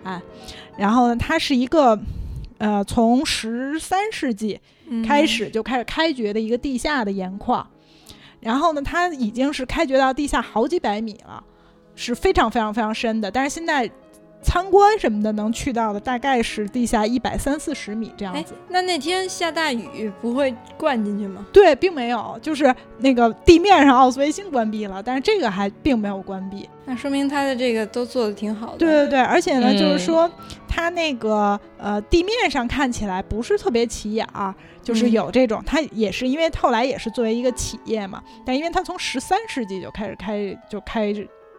[0.77, 1.99] 然后呢，它是一个
[2.57, 4.59] 呃从十三世纪
[5.05, 7.67] 开始就开始开掘的一个地下的盐矿。
[8.39, 11.43] 然后呢，它已经是开掘到地下好几百米了，
[11.95, 13.31] 是非常非常非常深的。
[13.31, 13.89] 但是现在
[14.43, 18.53] 参观什么的能去到的，大概是地下一百三四十米这样子。
[18.69, 21.45] 那那天下大雨不会灌进去吗？
[21.51, 26.69] 对，并没有，就是那个地面上奥斯维辛关闭了，但是这个还并没有关闭。
[26.85, 28.77] 那说明它的这个都做的挺好的。
[28.77, 30.29] 对对对，而且呢，就是说
[30.67, 34.53] 它那个呃地面上看起来不是特别起眼儿。
[34.83, 41.13] 就是有这种，它也是因为后来也是作为一个企业嘛，但因为它从十三世纪就开始开就开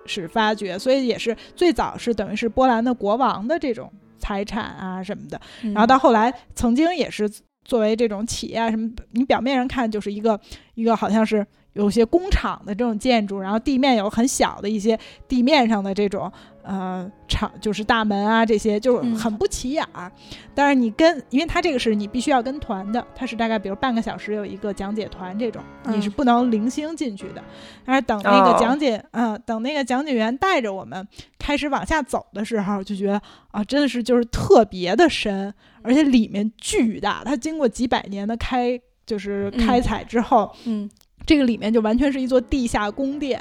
[0.06, 7.30] 始发掘，所以也是最早是等于是波兰的国王的这种财产啊什么的，然后到后来曾经也是
[7.64, 10.38] 作为这种企业啊什么，你表面上看就是一个
[10.74, 11.46] 一个好像是。
[11.74, 14.96] 有些工厂的这种建筑，然后地面有很小的一些
[15.26, 16.32] 地面上的这种
[16.64, 20.10] 呃厂，就是大门啊，这些就是很不起眼儿。
[20.54, 27.42] 但是你跟，因为它这个是你必须要跟团的，它是大概比如半个小时有一个讲解团这种，你是不能零星进去的。
[27.84, 31.06] 但是等那个讲解，嗯，等那个讲解员带着我们
[31.38, 35.52] 开始往下走的时候，就觉得啊，真的是就是特别的深，
[35.82, 37.22] 而且里面巨大。
[37.24, 40.90] 它经过几百年的开，就是开采之后，嗯。
[41.26, 43.40] 这个里面就完全是一座地下宫殿，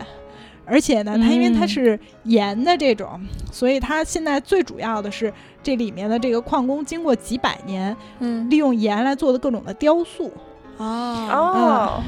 [0.65, 3.19] 而且呢，它因为它是盐的这种，
[3.51, 10.31] 所以它现在最主要的是这里面的这个矿工经过几百年，嗯，利用盐来做的各种的雕塑。
[10.77, 10.85] 哦
[11.31, 12.03] 哦。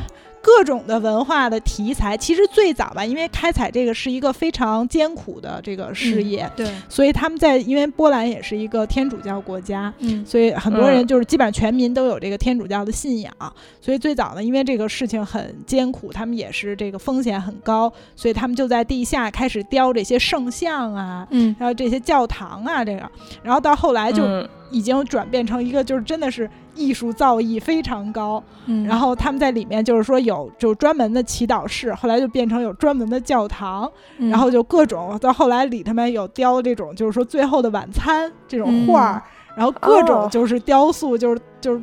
[0.45, 13.33] 各种的文化的题材，其实最早吧，因为开采这个是一个非常艰苦的这个事业，对，所以他们在因为波兰也是一个天主教国家，嗯，所以很多人就是基本上全民都有这个天主教的信仰，
[13.81, 23.09] 所以最早呢，因为这个事情很艰苦，他们也是这个风险很高，所以他们就在地下开始雕这些圣像啊，嗯，还有这些教堂啊，这个，
[23.41, 24.23] 然后到后来就
[24.69, 26.47] 已经转变成一个就是真的是。
[26.75, 28.43] 艺术造诣非常高，
[28.85, 39.23] 然后他们在里面就是说有就专门的祈祷室，后来就变成有专门的教堂，然后就各种到后来里他们有雕这种就是说最后的晚餐这种画儿，
[39.55, 41.81] 然后各种就是雕塑，就是就是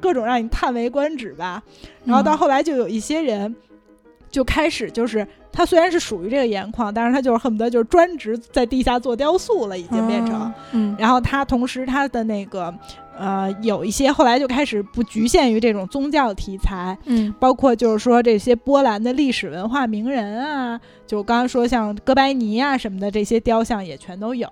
[0.00, 1.62] 各种让你叹为观止吧。
[2.04, 3.56] 然后到后来就有一些人
[4.34, 10.52] 就开始就是他虽然是属于这个盐矿，但是他就是恨不得就是专职在地下做雕塑了，已经变成。
[10.98, 12.74] 然后他同时他的那个。
[13.16, 24.48] 呃，有一些后来就开始不局限于这种宗教题材，嗯，包括就是说这些波兰的历史文化名人啊，就刚刚说像哥白尼啊什么的这些雕像也全都有，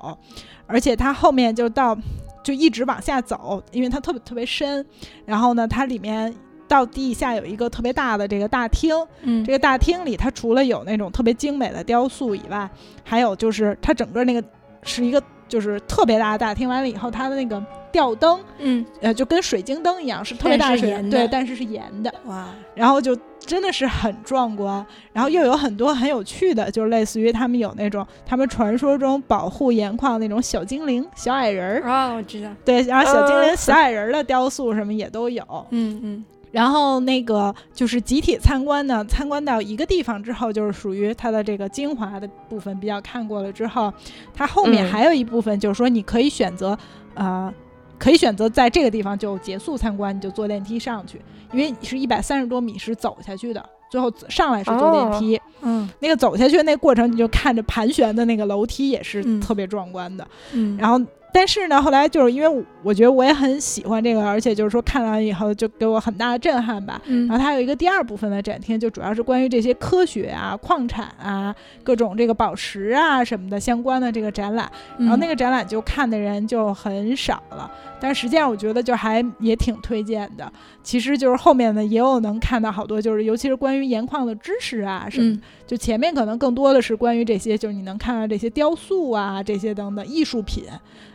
[0.68, 1.98] 而且它后面就到
[2.44, 4.86] 就一直往下走，因为它特别特别深，
[5.26, 6.32] 然后呢，它里面
[6.72, 12.66] 到地下有一个特别大的这个大厅，嗯，这个大厅里它除了有那种特别精美的雕塑以外，
[13.04, 14.42] 还有就是它整个那个
[14.82, 17.62] 是一个就是特别大的大厅，完了以后它的那个。
[17.92, 31.86] 吊灯，嗯，呃，就跟水晶灯一样，是特别大的，对，但是是盐的，哇，然后就真的是很壮观，然后又有很多很有趣的，就是类似于他们有那种他们传说中保护盐矿那种小精灵、小矮人儿。
[31.86, 36.24] 啊，我知道，对，然后小精灵、小矮人的雕塑什么也都有，嗯嗯。
[36.52, 43.92] 然后那个就是集体参观呢，参观到一个地方之后，就是属于它的这个精华的部分比较看过了之后，
[44.32, 46.78] 它后面还有一部分，就是说你可以选择，
[47.14, 47.52] 呃。
[47.98, 51.22] 可以选择在这个地方就结束参观，你就坐电梯上去，
[51.52, 55.40] 因为是一百三十多米是走下去的，最后上来是坐电梯。
[55.60, 60.26] 嗯，那个走下去那过程，你就看着盘旋的那个楼梯也是特别壮观的。
[60.52, 61.00] 嗯，然后。
[61.32, 67.00] 但是呢，后来就是因为我觉得我也很喜欢这个，而且就是说看完以后就给我很大的震撼吧。
[67.26, 74.70] 然后它有一个第二部分的展厅，就主要是关于这些科学啊、矿产啊、各种这个宝石啊什么的相关的这个展览。
[74.98, 77.70] 然后那个展览就看的人就很少了，
[78.02, 80.52] 但实际上我觉得就还也挺推荐的。
[80.82, 85.38] 其实就是后面呢也有能看到好多，就是尤其是关于盐矿的知识啊什么。
[85.64, 90.64] 就前面可能更多的是关于这些，就是你能看到这些雕塑啊这些等等艺术品。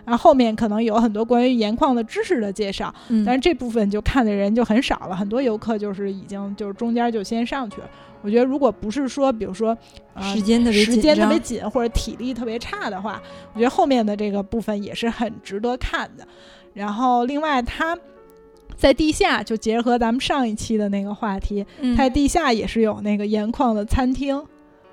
[0.06, 2.94] 然后后面可能有很多关于盐矿的知识的介绍，
[3.26, 7.90] 但是这部分就看的人就很少了，很多游客就是已经就是中间就先上去了。
[8.22, 9.78] 我觉得如果不是说，比如说
[10.22, 13.22] 时间特别时间特别紧或者体力特别差的话，
[13.54, 16.26] 我觉得后面的这个部分也是很值得看的。
[16.78, 17.98] 然后另外它
[18.76, 21.66] 在地下就结合咱们上一期的那个话题，
[21.98, 24.42] 在地下也是有那个盐矿的餐厅。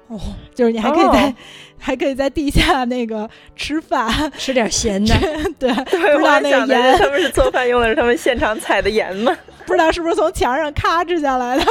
[0.07, 0.20] 哦，
[0.55, 1.35] 就是你还可以在，
[1.78, 5.14] 还可以在地下那个吃饭，吃点咸的。
[5.59, 9.35] 对，对，不知道那个盐他们是做饭用的是他们现场采的盐吗？
[9.75, 11.64] 不知道是不是从墙上咔哧下来的。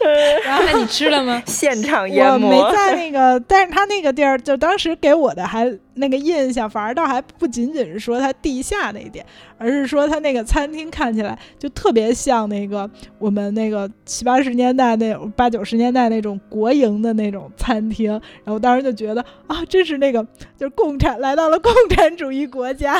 [0.42, 1.42] 然后那你吃了吗？
[1.44, 2.08] 现场。
[2.08, 9.22] 我没在那个，但是他那个地儿，就当时给我的还那个印象，反而倒还不仅仅是说它地下那一点，
[9.58, 12.88] 而是说它那个餐厅看起来就特别像那个
[13.18, 18.12] 我们那个七八十年代那八九十年代那种国营的那种餐厅。
[18.42, 20.22] 然后当时就觉得啊，这是那个
[20.56, 22.98] 就是共产来到了共产主义国家。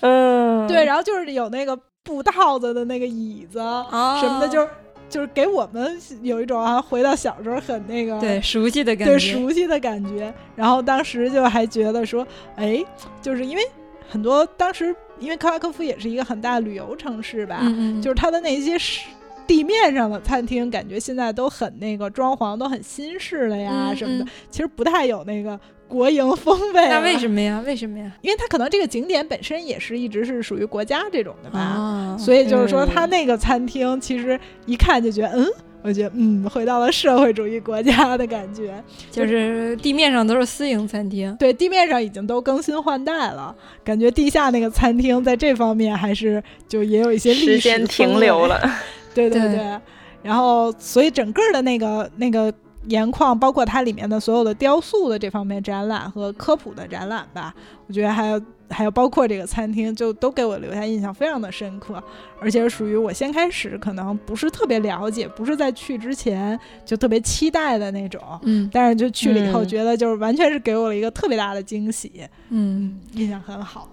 [0.00, 4.68] 嗯，对，然后就是有那个布套子的那个椅子什么的，就是
[5.08, 10.32] 就是给我们有一种啊回到小时候很那个对熟悉的感觉，对熟悉的感觉。
[10.56, 12.26] 然后当时就还觉得说，
[12.56, 12.84] 哎，
[13.20, 13.62] 就是因为
[14.08, 17.62] 很多当时因为克拉科夫也是一个很大旅游城市吧，
[18.02, 19.06] 就是它的那些是
[19.46, 25.58] 地面上的餐厅，感觉现在都很那个装潢都很新式了呀什么的，其实不太有那个。
[25.92, 27.62] 国营风味，那为什么呀？
[27.66, 28.10] 为什么呀？
[28.22, 35.46] 因为它可能这个景点本身也是一直是属于国家这种的吧，所以就是说，它那个餐厅其实一看就觉得，嗯，
[35.82, 38.82] 我觉得，嗯，回到了社会主义国家的感觉，
[39.12, 48.58] 就是地面上都是私营餐厅，对，地面上已经都更新换代了，感觉地下那个餐厅在这方面还是就也有一些时间停留了，
[49.14, 49.78] 对对对，
[50.22, 52.50] 然后所以整个的那个那个。
[52.88, 57.54] 盐矿包括它里面的所有的雕塑的这方面展览和科普的展览吧，
[57.86, 62.02] 我觉得还有还有包括这个餐厅，就都给我留下印象非常的深刻，
[62.40, 73.88] 而且属于我先开始可能不是特别了解，不是在去之前就特别期待的那种，嗯，但是就去了以后，觉得就是完全是给我了一个特别大的惊喜，嗯，印象很好。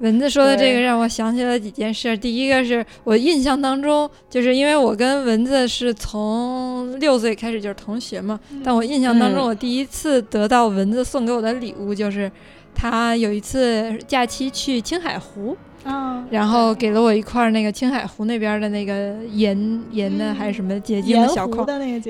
[0.00, 2.16] 蚊子说的这个让我想起了几件事。
[2.16, 12.30] 第一个是我印象当中，就是因为我跟蚊子是从六岁开始就是同学嘛，但我印象当中，我第一次得到蚊子送给我的礼物，就是
[12.74, 15.56] 他有一次假期去青海湖。
[15.82, 21.64] 嗯，然后给了我一块那个青海湖那边的那个盐盐的还是什么结晶的小矿，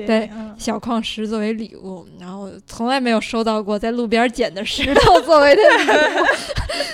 [0.05, 2.05] 对，小矿石作为礼物。
[2.19, 6.25] 然后从来没有收到过在路边捡的石头作为的礼物，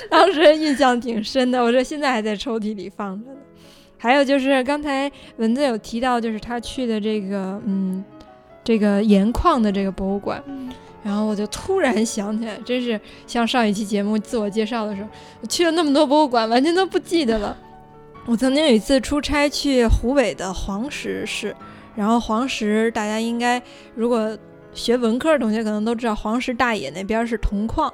[0.11, 1.63] 当时印象挺深的。
[1.63, 3.37] 我这现在还在抽屉里放着呢。
[3.97, 8.03] 还有就是刚才蚊子有提到，就是他去的这个嗯，
[8.63, 10.43] 这个盐矿的这个博物馆。
[11.03, 15.07] 然后我就突然想起来，真是像上一期节目自我介绍的时候，
[15.41, 17.55] 我去了那么多博物馆，完全都不记得了。
[18.25, 21.55] 我曾经有一次出差去湖北的黄石市，
[21.95, 23.61] 然后黄石大家应该
[23.95, 24.37] 如果
[24.73, 27.91] 学文科的同学可能都知道，黄石大冶那边是铜矿。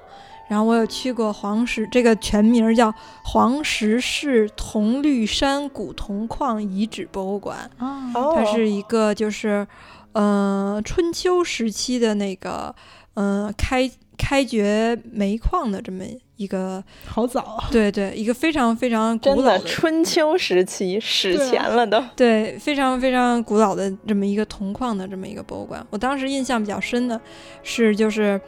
[0.48, 7.70] 然后我有去过黄石，这个全名叫黄石市铜绿山古铜矿遗址博物馆。
[7.80, 9.68] 哦，它是一个就是。
[10.14, 12.76] 呃，春秋时期的那个，
[13.16, 16.04] 呃，开开掘煤矿的这么
[16.36, 25.84] 一个，好早，对对，一个非常非常古老的春秋时期史前了都， 对，非常非常古老的这么一个铜矿的这么一个博物馆。
[25.89, 27.20] 我当时印象比较深的
[27.64, 28.39] 是，就是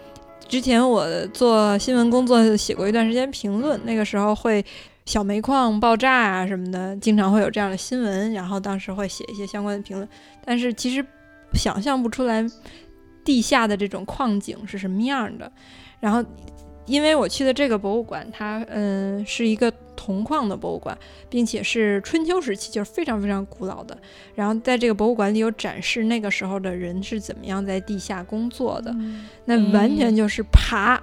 [0.47, 4.63] 之前我做新闻工作写过一段时间评论，那个时候会
[5.05, 10.07] 小煤矿爆炸啊什么的，经常会有这样的新闻，然后当时会写一些相关的评论，
[10.43, 11.05] 但是其实。
[11.53, 12.45] 想象不出来
[13.23, 15.49] 地下的这种矿井是什么样的。
[16.01, 16.21] 然后，
[16.85, 20.97] 因为我去的这个博物馆，它嗯是一个铜矿的博物馆，
[21.29, 23.97] 并且是春秋时期，就是非常非常古老的。
[24.35, 28.95] 然后在这个博物馆里有展示那个时候的人是怎么样在地下工作的。
[29.45, 31.01] 那完全就是爬，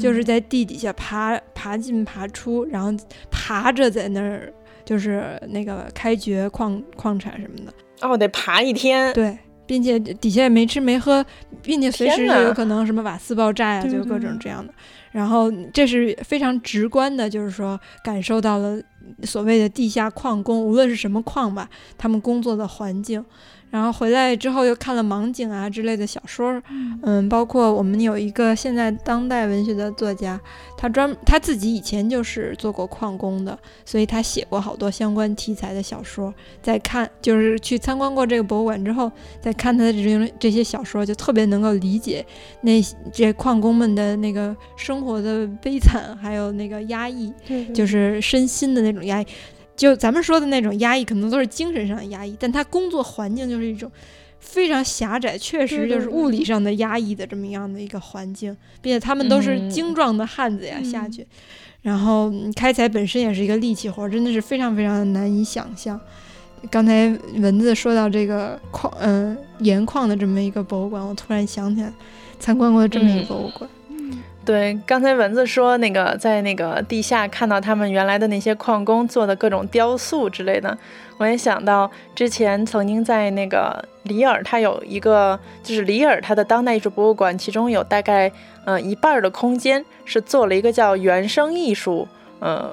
[0.00, 2.90] 就是在地底下爬爬进爬出，然后
[3.30, 4.52] 爬着在那儿
[4.84, 7.72] 就是那个开掘矿矿产什么的。
[8.00, 9.12] 哦，得爬一天。
[9.12, 9.38] 对。
[9.66, 11.22] 并且底下也没吃没喝，
[11.60, 14.72] 并且随时就有可能什么瓦斯爆炸呀，就各种这样的。
[15.12, 18.80] 然后这是非常直观的，就是说感受到了
[19.22, 23.24] 所谓的地下矿工，无论是什么矿吧，他们工作的环境。
[23.70, 26.62] 然后回来之后又看了盲井啊之类的小说，
[27.02, 30.40] 嗯，包括我们有一个现在当代文学的作家，
[30.76, 36.32] 他专他自己以前就是做过矿工的，所以他写过好多相关题材的小说。
[36.62, 39.10] 在看就是去参观过这个博物馆之后，
[39.40, 42.24] 再看他的这种这些小说，就特别能够理解
[42.62, 47.32] 那这矿工们的那个生活的悲惨，还有那个压抑，
[47.74, 49.26] 就是身心的那种压抑。
[49.78, 53.88] 就咱们说的那种压抑，可能都是精神上的压抑，但他工作环境就是一种
[54.40, 61.24] 非常狭窄，确实就是物理上的压抑的这么样的一个环境，并且他们都是精壮的汉子呀下去，
[61.82, 65.98] 然后开采本身也是一个力气活，真的是非常非常的难以想象。
[66.68, 71.92] 刚才文字说到这个矿，嗯，盐矿的这么一个博物馆，我突然想起来
[72.40, 73.70] 参观过这么一个博物馆。
[74.48, 80.74] 对，刚才蚊子说那个在那个地下看到他们原来的那些矿工做的各种雕塑之类的，
[81.18, 88.32] 我也想到之前曾经在那个里尔，它有一个就是里尔它的当代艺术博物馆，其中有大概
[88.64, 92.70] 嗯一半的空间是做了一个叫原生艺术，呃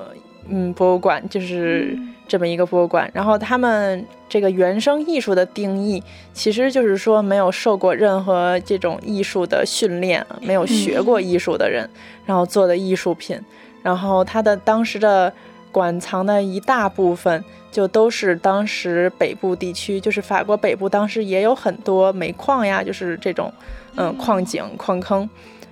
[0.48, 4.06] 嗯博物馆，就是这么一个博物馆，然后他们。
[4.28, 6.04] 这个原生艺术的定义，
[6.34, 11.88] 其实就是说没有受过任何这种艺术的训练，没有学过艺术的人，
[12.26, 13.40] 然后做的艺术品。
[13.82, 15.32] 然后他的当时的
[15.72, 23.54] 馆藏的一大部分，就都是当时北部地区，就是法国北部，当时也有很多煤矿呀，就是这种
[23.96, 25.30] 嗯矿井、矿坑，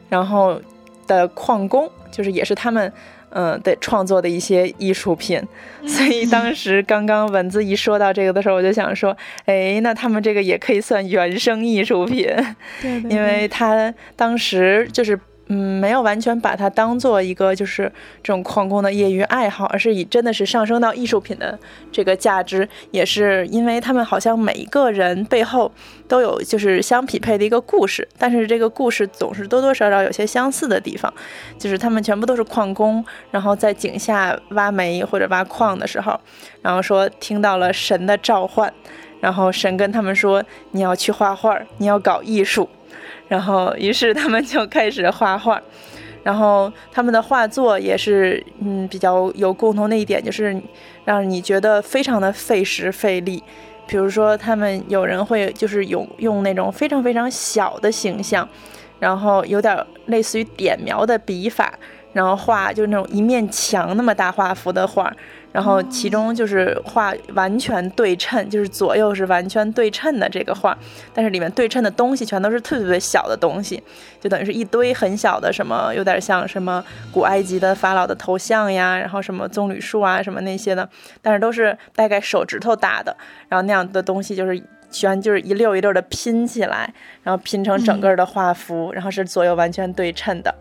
[0.08, 0.62] 然后
[1.06, 2.94] 的矿工，就是也是他们。
[3.34, 5.42] 嗯，对，创作的一些艺术品，
[5.86, 9.16] 所以当时刚刚文字一说到这个的时候，我就想说，
[9.46, 12.28] 哎，那他们这个也可以算原生艺术品，
[12.82, 15.20] 对，因为他当时就是。
[15.48, 17.84] 嗯，没有完全把它当做一个就是
[18.24, 21.60] 这种矿工的业余爱好，而是以真的是上升到艺术品的
[21.92, 25.70] 这个价值，也是因为他们好像每一个人背后
[26.08, 31.14] 都有就是相匹配的一个故事，但是这个故事总是多多少少有些相似的地方，
[31.60, 36.18] 就是他们全部都是矿工，然后在井下挖煤或者挖矿的时候，
[36.62, 38.74] 然后说听到了神的召唤，
[39.20, 40.42] 然后神跟他们说
[40.72, 42.70] 你要去画画，你要搞艺术。
[43.28, 45.62] 然后，于是他们就开始画画，
[46.24, 50.62] 然后他们的画作也是，嗯，比较有共同的一点，就是
[51.06, 53.44] 让你觉得非常的费时费力。
[53.86, 58.48] 比如说，他们有人会就是用用那种非常非常小的形象，
[59.00, 61.74] 然后有点类似于点描的笔法，
[62.14, 65.12] 然后画就是那种一面墙那么大画幅的画。
[65.54, 70.78] 然后其中就是画完全对称，就是左右是完全对称的这个画，
[71.14, 73.82] 但是里面对称的东西全都是特别特别小的东西，
[74.20, 80.90] 就等于是一堆很小的什么，有点像什么古埃及的法老的头像呀，然后什么棕榈树啊什么那些的，
[81.22, 83.16] 但是都是大概手指头大的，
[83.48, 86.92] 然后那样的东西就是全就是一溜一溜的拼起来，
[87.22, 90.54] 然后拼成整个的画幅，然后是左右完全对称的。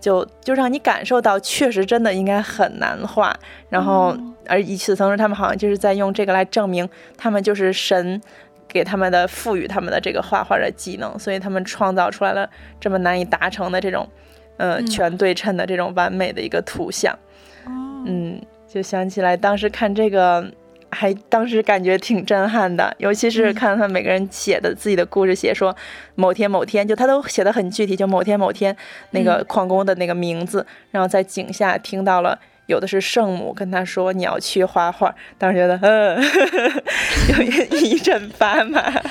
[0.00, 3.36] 就就让你感受到，确实真的应该很难画。
[3.68, 8.20] 然后，而与此同时，他们好像就是在用这个来证明，他们就是神
[8.66, 12.48] 给他们的赋予他们的这个画画的技能，所以他们创造出来了
[12.80, 14.08] 这么难以达成的这种，
[14.56, 17.18] 呃，全对称的这种完美的一个图像。
[17.66, 20.44] 嗯，就想起来当时看这个。
[20.90, 25.76] 还当时感觉挺震撼的，尤其是看到他每个人写的自己的故事，写说
[26.14, 28.74] 某天某天，就他都写的很具体，就某天某天
[29.10, 36.16] 那个矿工的那个名字，然后在井下听到了，有的是圣母跟他说你要去画画，当时觉得嗯，
[37.36, 37.42] 有
[37.78, 38.80] 一阵发麻。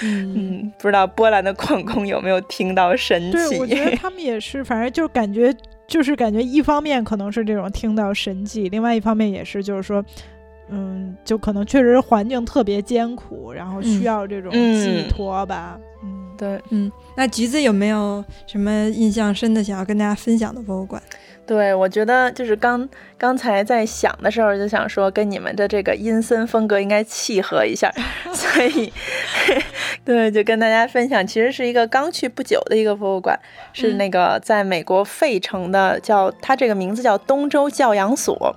[0.00, 3.32] 嗯，不知道波兰的矿工有没有听到神奇？
[3.32, 5.54] 对，我觉得他们也是，反正就是感觉。
[5.88, 10.04] 就是感觉一方面可能是这种听到神迹，另外一方面也是就是说，
[10.68, 15.80] 嗯，就可能确实环境特别艰苦，然后需要这种寄托吧。
[16.04, 21.02] 嗯，对，嗯，那橘子有没有什么印象深的想要跟大家分享的博物馆？
[21.44, 27.90] 对，我觉得就是刚刚才在想的时候就想说，跟你们的这个阴森风格应该契合一下，
[28.32, 28.92] 所以
[30.04, 33.36] 对，就跟大家分享，其实是一个刚去不久的一个博物馆，
[33.72, 38.54] 是那个在美国费城的，叫它这个名字叫东州教养所，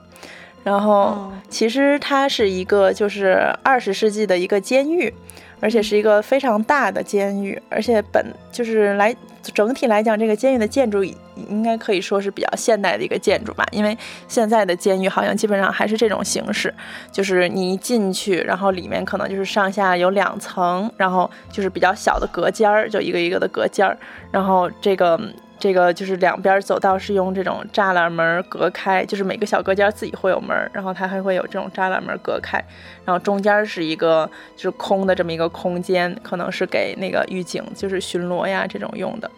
[0.64, 5.14] 然后其实它是一个就是二十世纪的一个监狱。
[5.62, 9.16] 而且是一个非常大的监狱，而且本就是来
[9.54, 13.66] 整体来讲，这个监狱的建筑应该可以说是比较现代的一个建筑吧。
[13.72, 13.98] 因为
[14.28, 16.74] 现在的监狱好像基本上还是这种形式，
[17.12, 23.98] 就是你一进去，然后里面可能就是上下有两层，然后就是比较小的隔间儿，就一个一个的隔间儿，
[24.32, 25.18] 然后这个。
[25.62, 32.58] 这个就是两边走道是用这种栅栏门隔开，就是每个小隔间自己会有门，然后它还会有这种栅栏门隔开，
[33.06, 39.30] 然后中间是一个就是空的这么一个空间，可能是给那个狱警就是巡逻呀这种用的。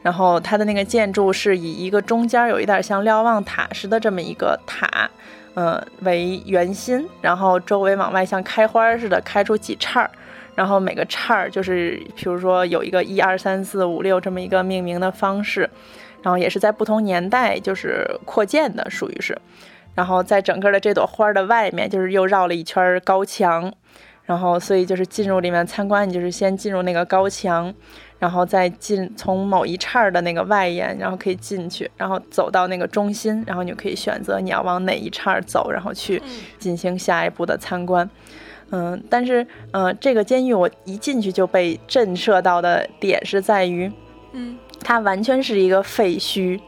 [0.00, 5.10] 然后它的那个建筑是以一个中间有一点像瞭望塔似的这么一个塔，
[5.56, 10.10] 嗯为圆心，然后周围往外像开花似的开出几叉儿。
[10.56, 15.70] 然后每个叉儿就是，比如说有一个一二三四五六这么一个命名的方式，
[16.22, 19.38] 然后也是在不同年代就是扩建的，属于是。
[19.94, 23.72] 然后在整个的这朵花的外面，就是又绕了一圈高墙，
[24.24, 27.72] 然后所以就是进入里面参观，你就是先进入那个高墙，
[28.18, 36.22] 然后再进从某一叉儿的那个外沿，然后可以进去，然后走到那个中心，然后你就可以选择你要往哪一叉儿走，然后去
[36.58, 38.04] 进行下一步的参观。
[38.04, 38.10] 嗯，
[39.08, 43.90] 但是，嗯，这个监狱我一进去就被震慑到的点是在于，
[44.32, 46.60] 嗯，它完全是一个废墟，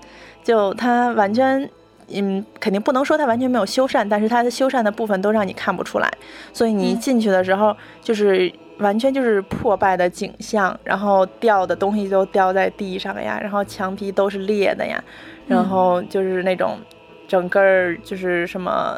[0.42, 1.68] 就它完全，
[2.12, 6.10] 嗯，肯定不能说它完全没有修缮，但是它的修缮的部分都让你看不出来，
[6.52, 15.02] 所以你一进去的时候就是完全就是破败的景象，然后掉的东西都掉在地上呀，然后墙皮都是裂的呀，
[15.46, 16.78] 然后就是那种
[17.26, 18.96] 整个儿就是什么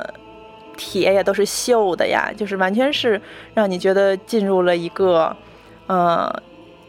[0.81, 3.20] 铁也都是锈的呀，就是完全是
[3.53, 5.37] 让你觉得进入了一个，
[5.87, 6.43] 呃。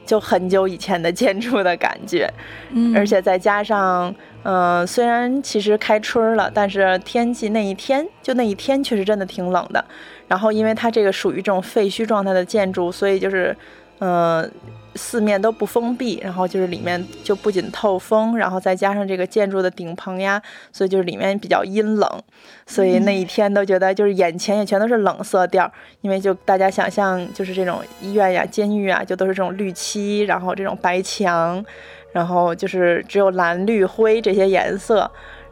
[0.03, 2.27] 就很久以前的建筑的感觉，
[2.71, 4.13] 嗯，而且再加上，
[4.43, 9.85] 嗯，虽然其实开春了，但是天气那一天就那一天确实真的挺冷的。
[10.27, 13.55] 然后因为它这个属于这种废墟状态的建筑，所以就是，
[13.99, 14.51] 嗯。
[14.95, 22.23] 四面都不封闭，然后就是里面就不仅透风，然后再加上这个建筑的顶棚呀，所以就是里面比较阴冷，
[22.65, 25.71] 所以那一天都觉得就是眼前也全都是冷色调，
[26.01, 31.63] 因为就大家想象就是这种医院呀、监狱啊，就都是这种绿漆，然后这种白墙，
[32.11, 35.09] 然后就是只有蓝绿灰这些颜色。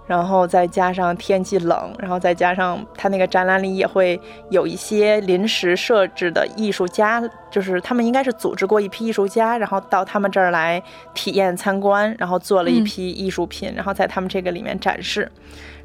[0.10, 10.82] 然后再加上天气冷，然后再加上他那个展览里也会有一些临时设置的艺术家，就是他们应该是组织过一批艺术家，然后到他们这儿来
[11.14, 15.32] 体验参观，然后做了一批艺术品，然后在他们这个里面展示。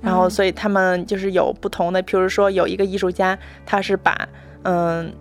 [0.00, 4.26] 然后所以他们就是有不同的，比如说有一个艺术家，他是把
[4.62, 5.12] 嗯。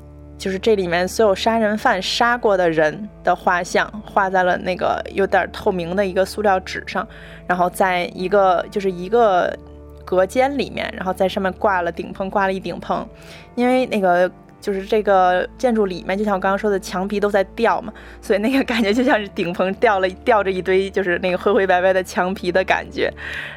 [0.43, 7.07] 就是这里面所有杀人犯杀过的人的画像，画在了那个有点透明的一个塑料纸上，
[7.47, 9.57] 然后在一个就是一个
[10.03, 13.07] 隔间里面，然后在上面挂了顶棚，挂了一顶棚，
[13.55, 14.29] 因为那个
[14.59, 23.09] 就是这个建筑里面，就像我刚刚说的，墙皮都在掉嘛，所以那个感觉就像是顶棚掉了吊着一堆就是那个灰灰白白的墙皮的感觉，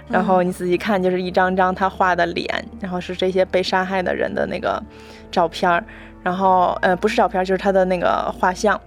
[0.08, 2.46] 然后你仔细看，就是一张张他画的脸，
[2.80, 4.80] 然后是这些被杀害的人的那个
[5.32, 5.82] 照片儿。
[6.26, 8.80] 然后，呃，不是照片，就是他的那个画像，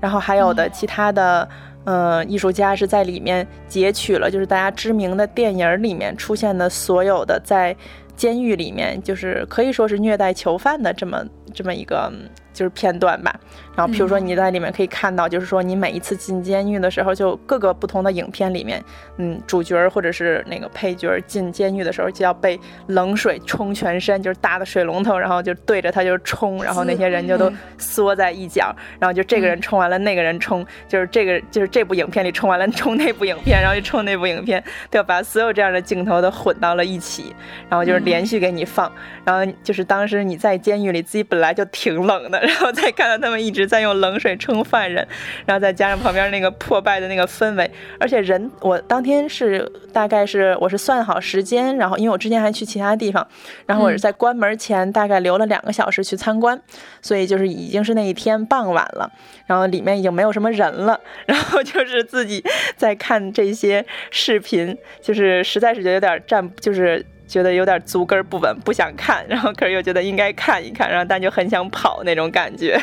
[0.00, 1.48] 然后还有的其他的，
[1.84, 7.76] 嗯，艺术家是在里面截取了，就是大家知名的电影里面出现的所有的在
[8.16, 11.24] 监狱里面，就是可以说是虐待囚犯的这么
[11.54, 12.12] 这么一个。
[12.60, 13.34] 就是片段吧，
[13.74, 18.84] 然后比如说你在里面可以看到，就是说你每一次进监狱的时候，就各个不同的影片里面，
[19.16, 37.34] 嗯，主角或者是那个配角进监狱的时候就要被冷水冲全身，就是大的水龙头，然后就对着他就冲，然后那些人就都缩在一角，然后就这个人冲完了，那个人冲，就是这个就是这部影片里冲完了冲那部影片，然后就冲那部影片，都要把所有这样的镜头都混到了一起，
[37.70, 38.92] 然后就是连续给你放，
[39.24, 42.49] 然后就是当时你在监狱里自己本来就挺冷的。
[42.50, 45.06] 然后再看到他们一直在用冷水冲犯人，
[45.46, 47.70] 然后再加上旁边那个破败的那个氛围，
[48.00, 53.24] 而且人，我当天是大概是我是算好时间，然后因为我之前还去其他地方，
[53.66, 56.60] 然后我是在关门前大概留了两个小时去参观，
[57.00, 59.08] 所以就是已经是那一天傍晚了，
[59.46, 62.44] 然后里面已经没有什么人了，然后就是自己
[62.76, 67.06] 在看这些视频，就是实在是觉得有点站，就是。
[67.30, 72.76] 觉得有点足跟不稳，不想看， 然后可是又觉得应该看一看，然后但就很想跑那种感觉。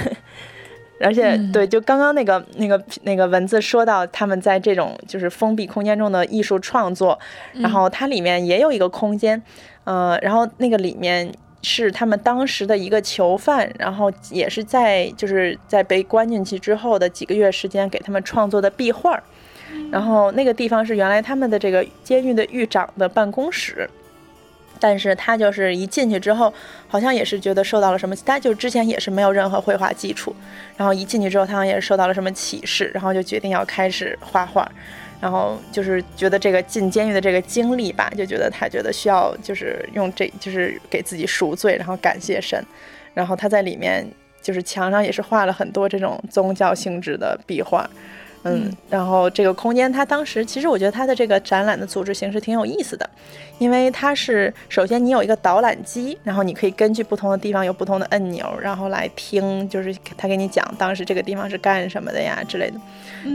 [1.00, 7.16] 而且对，就刚刚那个那个那个文字说到他们在这种就是封闭空间中的艺术创作，
[7.52, 9.40] 然后它里面也有一个空间，
[9.84, 11.30] 呃，然后那个里面
[11.62, 19.22] 是他们当时的一个囚犯，然后也是在就是在被关进去之后的几个月时间给他们创作的壁画。
[19.90, 23.88] 然后那个地方是原来他们的这个监狱的狱长的办公室，
[24.80, 26.52] 但是他就是一进去之后，
[26.86, 30.34] 好像也是觉得受到了什么，他就之前也是没有任何绘画基础，
[30.76, 34.70] 然后一进去之后，他好像也是受到了什么启示，然后就决定要开始画画，
[35.20, 42.62] 然后就是觉得这个进监狱的这个经历吧，就觉得他觉得需要就是用这就是给自己赎罪，然后感谢神，
[43.14, 44.06] 然后他在里面
[44.40, 47.88] 就是墙上也是画了很多这种宗教性质的壁画。
[48.54, 53.08] 嗯，然后这个空间，它当时其实我觉得它的这个展览的组织形式挺有意思的，
[53.58, 62.80] 因为它是首先你有一个导览机，然后你可以根据不同的地方有不同的按钮，然后来听，就是他给你讲当时这个地方是干什么的呀之类的。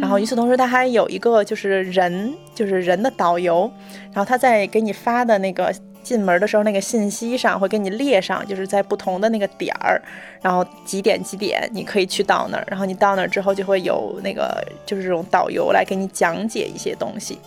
[0.01, 3.71] 然后与此同时，它还有一个就是人，就是人的导游，
[4.11, 5.73] 然后他在给你发的那个。
[6.03, 10.01] 进门的时候，那个信息上会给你列上，就是在不同的那个点儿，
[10.41, 17.39] 然后几点几点你可以去到那儿，然后你到那儿之后就会有那个就是这种导游来给你讲解一些东西，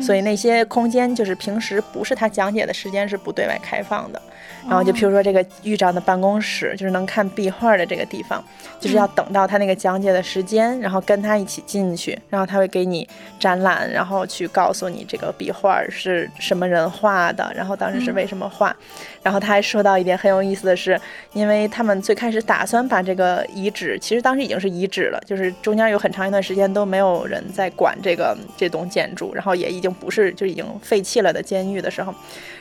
[0.00, 4.22] 所以那些空间就是平时不是他讲解的时间是不对外开放的。
[4.66, 8.42] 然后就譬如说这个狱长的办公室，就是能看壁画的这个地方，
[8.80, 13.06] 就是要等到他那个讲解的时间，然后跟他一起进去，然后他会给你
[13.38, 18.76] 展览，然后去告诉你这个壁画是什么人画的，然后当时就是为什么画。
[19.22, 21.00] 然后他还说到一点很有意思的是，
[21.32, 32.14] 因为他们最开始打算把这个遗址，其实当时已经是遗址了，就是中间有很长一段时间都没有人在管这个这栋建筑，然后也已经不是就已经废弃了的监狱的时候，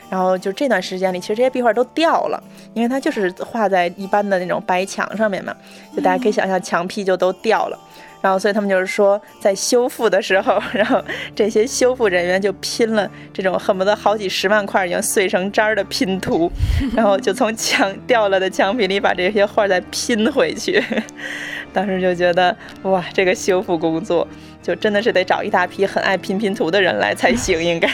[0.10, 2.42] 然后就这段时间里，其实这些壁画都掉了，
[2.74, 5.54] 因为它就是画在一般的那种白墙上面嘛，
[5.96, 7.78] 就大家可以想象墙皮就都掉了。
[8.24, 11.04] 然后，所以他们就是说，在修复的时候，然后
[11.36, 16.50] 这些修复人员就拼了这种恨不得好几十万块已经碎成渣儿的拼图，
[16.96, 20.82] 然后就从墙掉了的墙皮里把这些画再拼回去。
[21.74, 24.26] 当时就觉得，哇，这个修复工作
[24.62, 27.90] 就真的是得找一大批很爱拼拼图的人来才行，应该。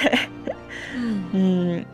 [1.32, 1.84] 嗯。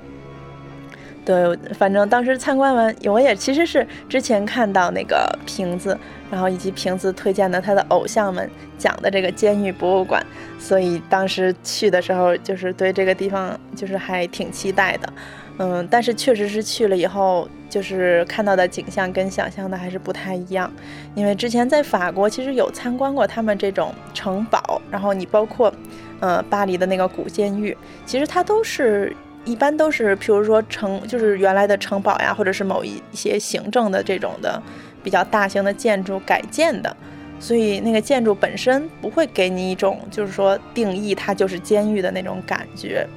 [1.26, 5.98] 对，反正当时参观完，我也其实是之前看到那个瓶子，
[6.36, 10.22] 然后以及瓶子推荐的他的偶像们讲的这个监狱博物馆，
[10.60, 15.14] 所以当时去的时候就是对这个地方就是还挺期待的，
[15.60, 20.70] 嗯，但是确实是去了以后，就是看到的景象跟想象的还是不太一样，
[21.16, 25.74] 因为之前在法国其实有参观过他们这种城堡，然后你包括，
[26.20, 29.16] 呃，巴黎的那个古监狱，其实它都是。
[29.48, 34.60] 一般都是，譬如说城，就是原来的城堡呀，或者是某一些行政的这种的
[35.06, 36.98] 比较大型的建筑改建的，
[37.40, 43.08] 所以那个建筑本身不会给你一种就是说定义它就是监狱的那种感觉。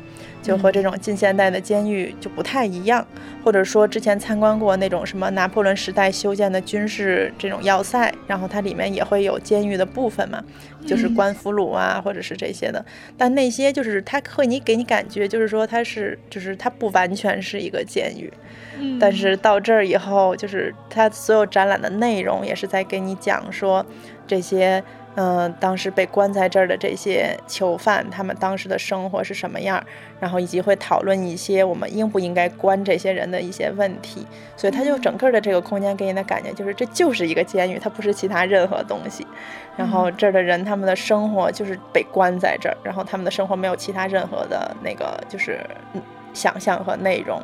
[0.49, 3.07] 就和这种近现代的监狱就不太一样，
[3.45, 10.43] 或者说之前参观过那种什么拿破仑时代修建的军事这种要塞，然后它里面也会有监狱的部分嘛，
[10.87, 12.83] 就是关俘虏啊，或者是这些的。
[13.19, 18.33] 但那些就是它会你给你感觉就是说它是就是它不完全是一个监狱，
[18.99, 23.85] 但是到这儿以后，就是它所有展览的内容也是在给你讲说
[24.27, 24.83] 这些。
[25.21, 29.85] 嗯，当时被关在这儿的这些囚犯，他们当时的生活是什么样？
[30.21, 34.25] 然后以及会讨论一些我们应不应该关这些人的一些问题。
[34.57, 39.27] 所以他就整个的这个空间给你的感觉就是，这就是一个监狱，它不是其他任何东西。
[39.77, 45.59] 然后这儿的人他们的生活就是被关在这儿，然后他们的生活没有其他任何的那个就是
[46.33, 47.43] 想象和内容。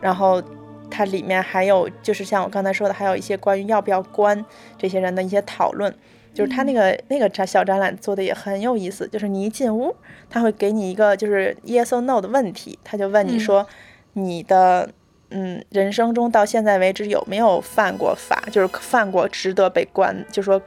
[0.00, 0.40] 然后
[0.88, 4.44] 它里面还有就是像我刚才说的，还有一些关于要不要关
[4.78, 5.92] 这些人的一些讨论。
[6.34, 9.94] 就是他那个那个展小展览做的也很有意思，就是你一进屋，
[10.28, 13.66] 他会给你一个就是 yes or no 的问题，他就问你说，
[14.14, 14.90] 你的
[15.30, 20.60] 嗯人生中到现在为止有没有犯过法，就是犯过值得被关，就说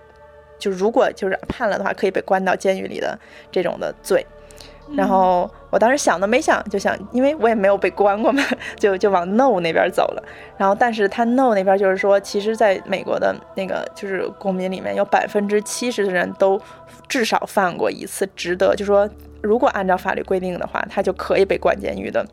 [0.57, 3.20] 就如果就是判了的话，可以被关到监狱里的
[3.51, 4.26] 这种的罪。
[4.96, 8.42] 然后我当时想都没想，就想，因为我也没有被关过嘛，
[8.80, 10.24] 就就往 no 那边走了。
[10.58, 16.60] 然后，但是他 no 那边就是说，其实在美国的那个就是公民里面有百分之七十的人都
[17.08, 19.10] 至少犯过一次，值得就说，
[19.42, 22.26] 如果按照法律规定的话，他就可以被关监狱的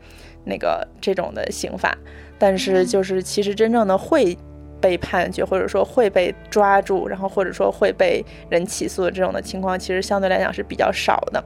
[0.45, 1.95] 那个这种的刑法。
[2.37, 4.37] 但是就是其实真正的会
[4.81, 11.43] 被判决，或者说会被抓住，然后或者说会被人起诉的这种的情况，其实相对来讲是比较少的。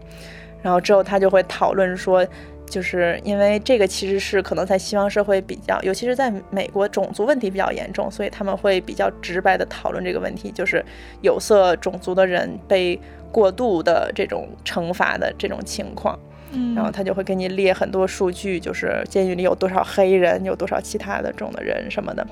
[0.62, 2.26] 然后之后他就会讨论说，
[2.66, 10.84] 就是因为这个其实是可能在西方社会比较，尤其是在美国种族问题比较严重，所以他们会比较直白的讨论这个问题，就是
[11.22, 12.99] 有色种族的人被
[13.32, 16.18] 过度的这种惩罚的这种情况。
[16.51, 22.28] 嗯，然后他就会给你列很多数据，就是监狱里有多少黑人，有多少其他的种的人什么的。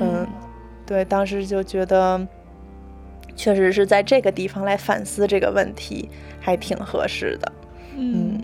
[0.00, 0.26] 嗯，
[0.84, 2.20] 对，当时就觉得。
[3.34, 6.06] 确实是在这个地方来反思这个问题，
[6.38, 7.50] 还挺合适的。
[7.96, 8.42] 嗯，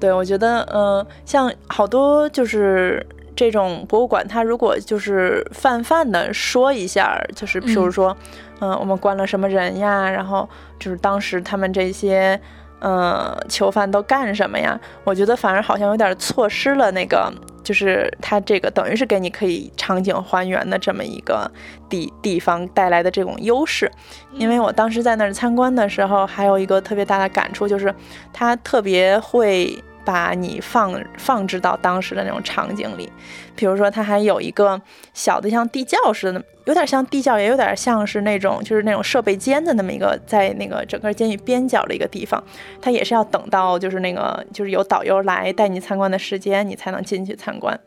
[0.00, 8.16] 对，我觉得，嗯，像好多就是这种博物馆，它如果就是泛泛的说一下，就是譬如说，
[8.60, 12.40] 嗯，我们关了什么人呀，然后就是当时他们这些。
[12.80, 14.78] 嗯，囚犯都干什么呀？
[15.04, 17.32] 我觉得反而好像有点错失了那个，
[17.64, 21.50] 就是他这个等于是给你可以场景还原的这么一个
[21.88, 23.90] 地地方带来的这种优势。
[24.32, 27.94] 因为我当时在那儿参观的时候，还有一个特别大的感触，就是
[28.32, 29.76] 他特别会。
[30.08, 33.12] 把你放放置到当时的那种场景里，
[33.54, 34.80] 比如说，它还有一个
[35.12, 42.42] 小的像地窖似的，有点像地窖，也有点像是那种就是那种设备间的那么一个，在那个整个监狱边角的一个地方，
[42.80, 47.78] 它也是要等到就是那个就是有导游来带你参观的时间，你才能进去参观。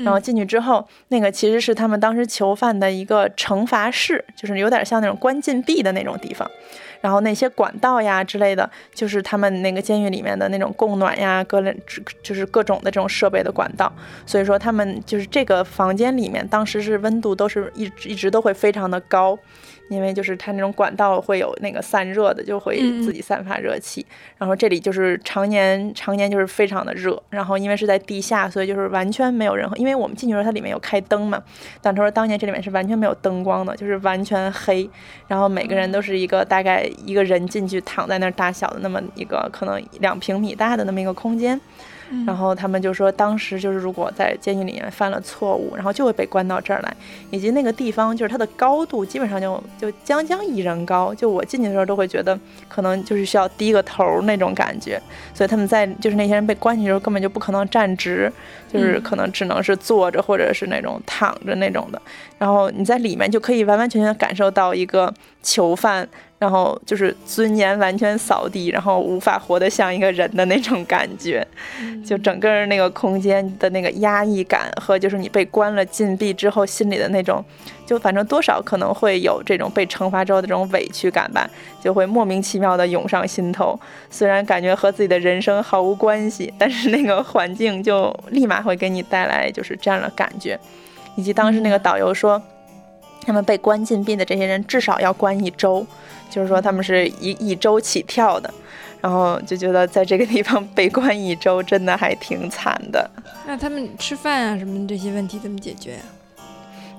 [0.00, 6.50] 然后进去之后，那个其实是他们当时囚犯的一个惩罚室，就是有点像那种关禁闭的那种地方。
[7.00, 11.76] 然后那些管道呀之类的，就是他们那个监狱里面的那种供暖呀，各类
[12.22, 13.92] 就是各种的这种设备的管道。
[14.26, 19.38] 所以说他们就是这个房间里面，当时是温度都是一一直都会非常的高，
[19.88, 24.04] 因为就是它那种管道会有那个散热的，就会自己散发热气。
[24.36, 29.76] 然后这里就是常年常年就是非常的热，然后因为是在地下，所以就是完全没有任何。
[29.76, 31.42] 因为我们进去时候它里面有开灯嘛，
[31.80, 34.88] 但他说当年这里面是完全没有灯光的，就是完全黑。
[35.26, 41.60] 然后每个人都是一个大概一个人进去躺在那儿大小的那么一个可能两平米大的那么一个空间。
[42.26, 46.96] 然后他们就说，当时就是如果在监狱里面犯了错误，然后就会被关到这儿来，
[47.30, 52.38] 以及那个地方就是它的高度基本上就就将将一人高，就我进去的时候都会觉得
[52.68, 55.00] 可能就是需要低个头那种感觉，
[55.34, 58.32] 所以他们在就是那些人被关进去的时候根本就不可能站直，
[58.72, 62.00] 就是可能只能是坐着或者是那种躺着那种的，
[62.38, 66.08] 然后你在里面就可以完完全全感受到一个囚犯。
[66.38, 71.44] 然后就是尊严完全扫地，然后无法活得像一个人的那种感觉，
[72.06, 77.44] 就整个那个空间的那个压抑感和就是你被关了禁闭之后心里的那种，
[77.84, 81.50] 就反正多少可能会有这种被惩罚之后的这种委屈感吧，
[81.82, 83.76] 就会莫名其妙的涌上心头。
[84.08, 90.56] 虽然感觉和自己的人生毫无关系，但是那个环境就立马会给你带来就是这样的感觉。
[91.16, 92.40] 以及当时那个导游说，
[93.22, 95.84] 他们被关禁闭的这些人至少要关一周。
[96.30, 98.52] 就是说他们是一一周起跳的，
[99.00, 103.10] 然后就觉得在这个地方被关一周真的还挺惨的。
[103.46, 106.00] 那他们吃饭啊什么这些问题怎么解决呀？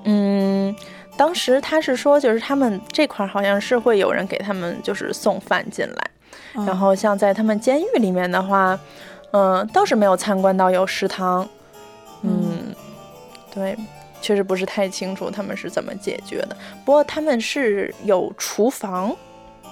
[0.04, 0.74] 嗯，
[1.16, 6.10] 当时他是说，就是他们这块好像是会有人给他们就是送饭进来，
[6.66, 8.78] 然后像在他们监狱里面的话，
[9.32, 11.46] 嗯，倒是没有参观到有食堂。
[12.22, 12.74] 嗯，
[13.54, 13.76] 对。
[14.20, 19.14] 确实不是太清楚他们是怎么解决的，不过他们是有厨房，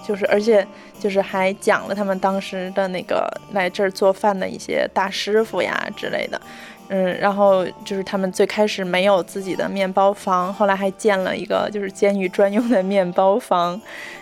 [0.07, 0.66] 就是而且
[0.99, 6.40] 就是还讲了他们当时的那个来这儿做饭的一些大师傅呀之类的，
[6.88, 13.80] 嗯，然后就是他们最开始没有自己的面包房，后来还建了一个就是监狱专用的面包房，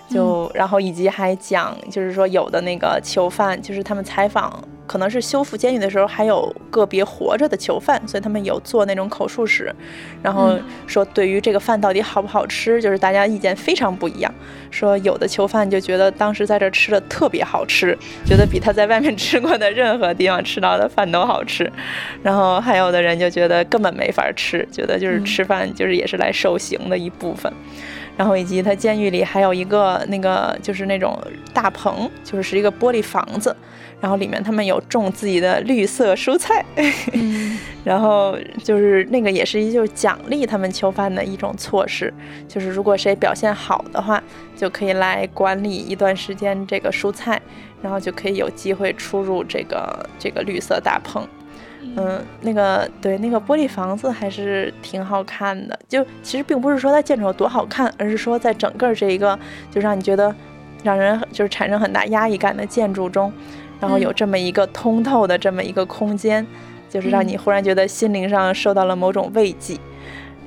[0.08, 4.62] 就然后以及还讲就是说有的那个囚犯就是他们采访。
[4.88, 9.74] 可能是修复监狱的时候，还有个别活着的囚犯，所以他们有做那种口述史，
[10.22, 14.32] 然后说对于这个饭到底好不好吃，就是大家意见非常不一样。
[14.70, 21.68] 说有的囚犯就觉得当时在这吃的特别好吃，觉得比他在外面 吃过的任何地方吃到的饭都好吃，
[22.22, 27.52] 然后还有的人就觉得根本没法吃，觉得就是吃饭就是也是来受刑的一部分。
[28.16, 31.16] 然后以及他监狱里还有一个那个就是那种
[31.52, 33.54] 大棚，就是是一个玻璃房子。
[33.98, 36.62] 然后里面他们有种自己的绿色蔬菜，
[37.82, 42.12] 然后就是那个也是一就是奖励他们囚犯的一种措施，
[42.46, 44.22] 就是如果谁表现好的话，
[44.54, 47.40] 就可以来管理一段时间这个蔬菜，
[47.80, 51.26] 然后就可以有机会出入这个这个绿色大棚。
[51.96, 59.38] 嗯，那个对那个玻璃房子还是挺好看的，就其实并不是说它建筑有多好看，而是说在整个这一个
[59.70, 60.34] 就让你觉得
[60.82, 63.32] 让人就是产生很大压抑感的建筑中。
[63.78, 66.46] 然后有这么一个通透的这么一个空间，
[66.88, 69.76] 就是让你忽然觉得心灵上受到了某种慰藉，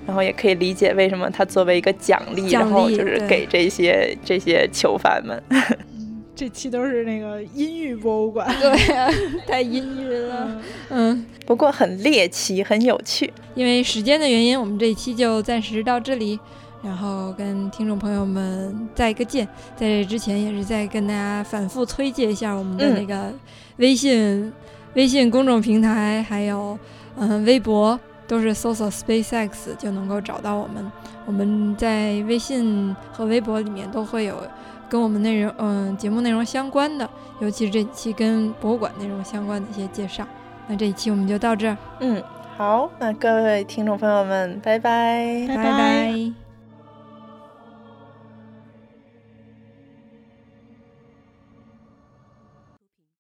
[0.08, 5.44] 然后也可以理解为什么它作为一个奖励，然后就是给这些这些囚犯们。
[6.40, 9.12] 这期都是那个阴郁博物馆， 对，啊
[9.46, 10.62] 太阴郁了。
[10.88, 13.34] 嗯，不过很猎奇，很有趣。
[13.56, 16.40] 因为时间的原因，我们这一期就暂时到这里。
[16.82, 23.34] 然后跟听众朋友们再一个见，在这之前也是再跟大家反复推荐一下我们的那个
[23.76, 24.54] 微信、
[24.94, 26.80] 微信公众平台，还有
[27.18, 30.90] 嗯微博，都是搜索 SpaceX 就能够找到我们。
[31.26, 34.42] 我们在微信和微博里面都会有
[34.90, 37.10] 跟我们内容嗯节目内容相关的，
[37.40, 40.26] 尤其是这期跟博物馆内容相关的一些介绍。
[40.68, 42.22] 那这一期我们就到这儿，嗯，
[42.58, 46.49] 好，那各位听众朋友们，拜拜，拜拜。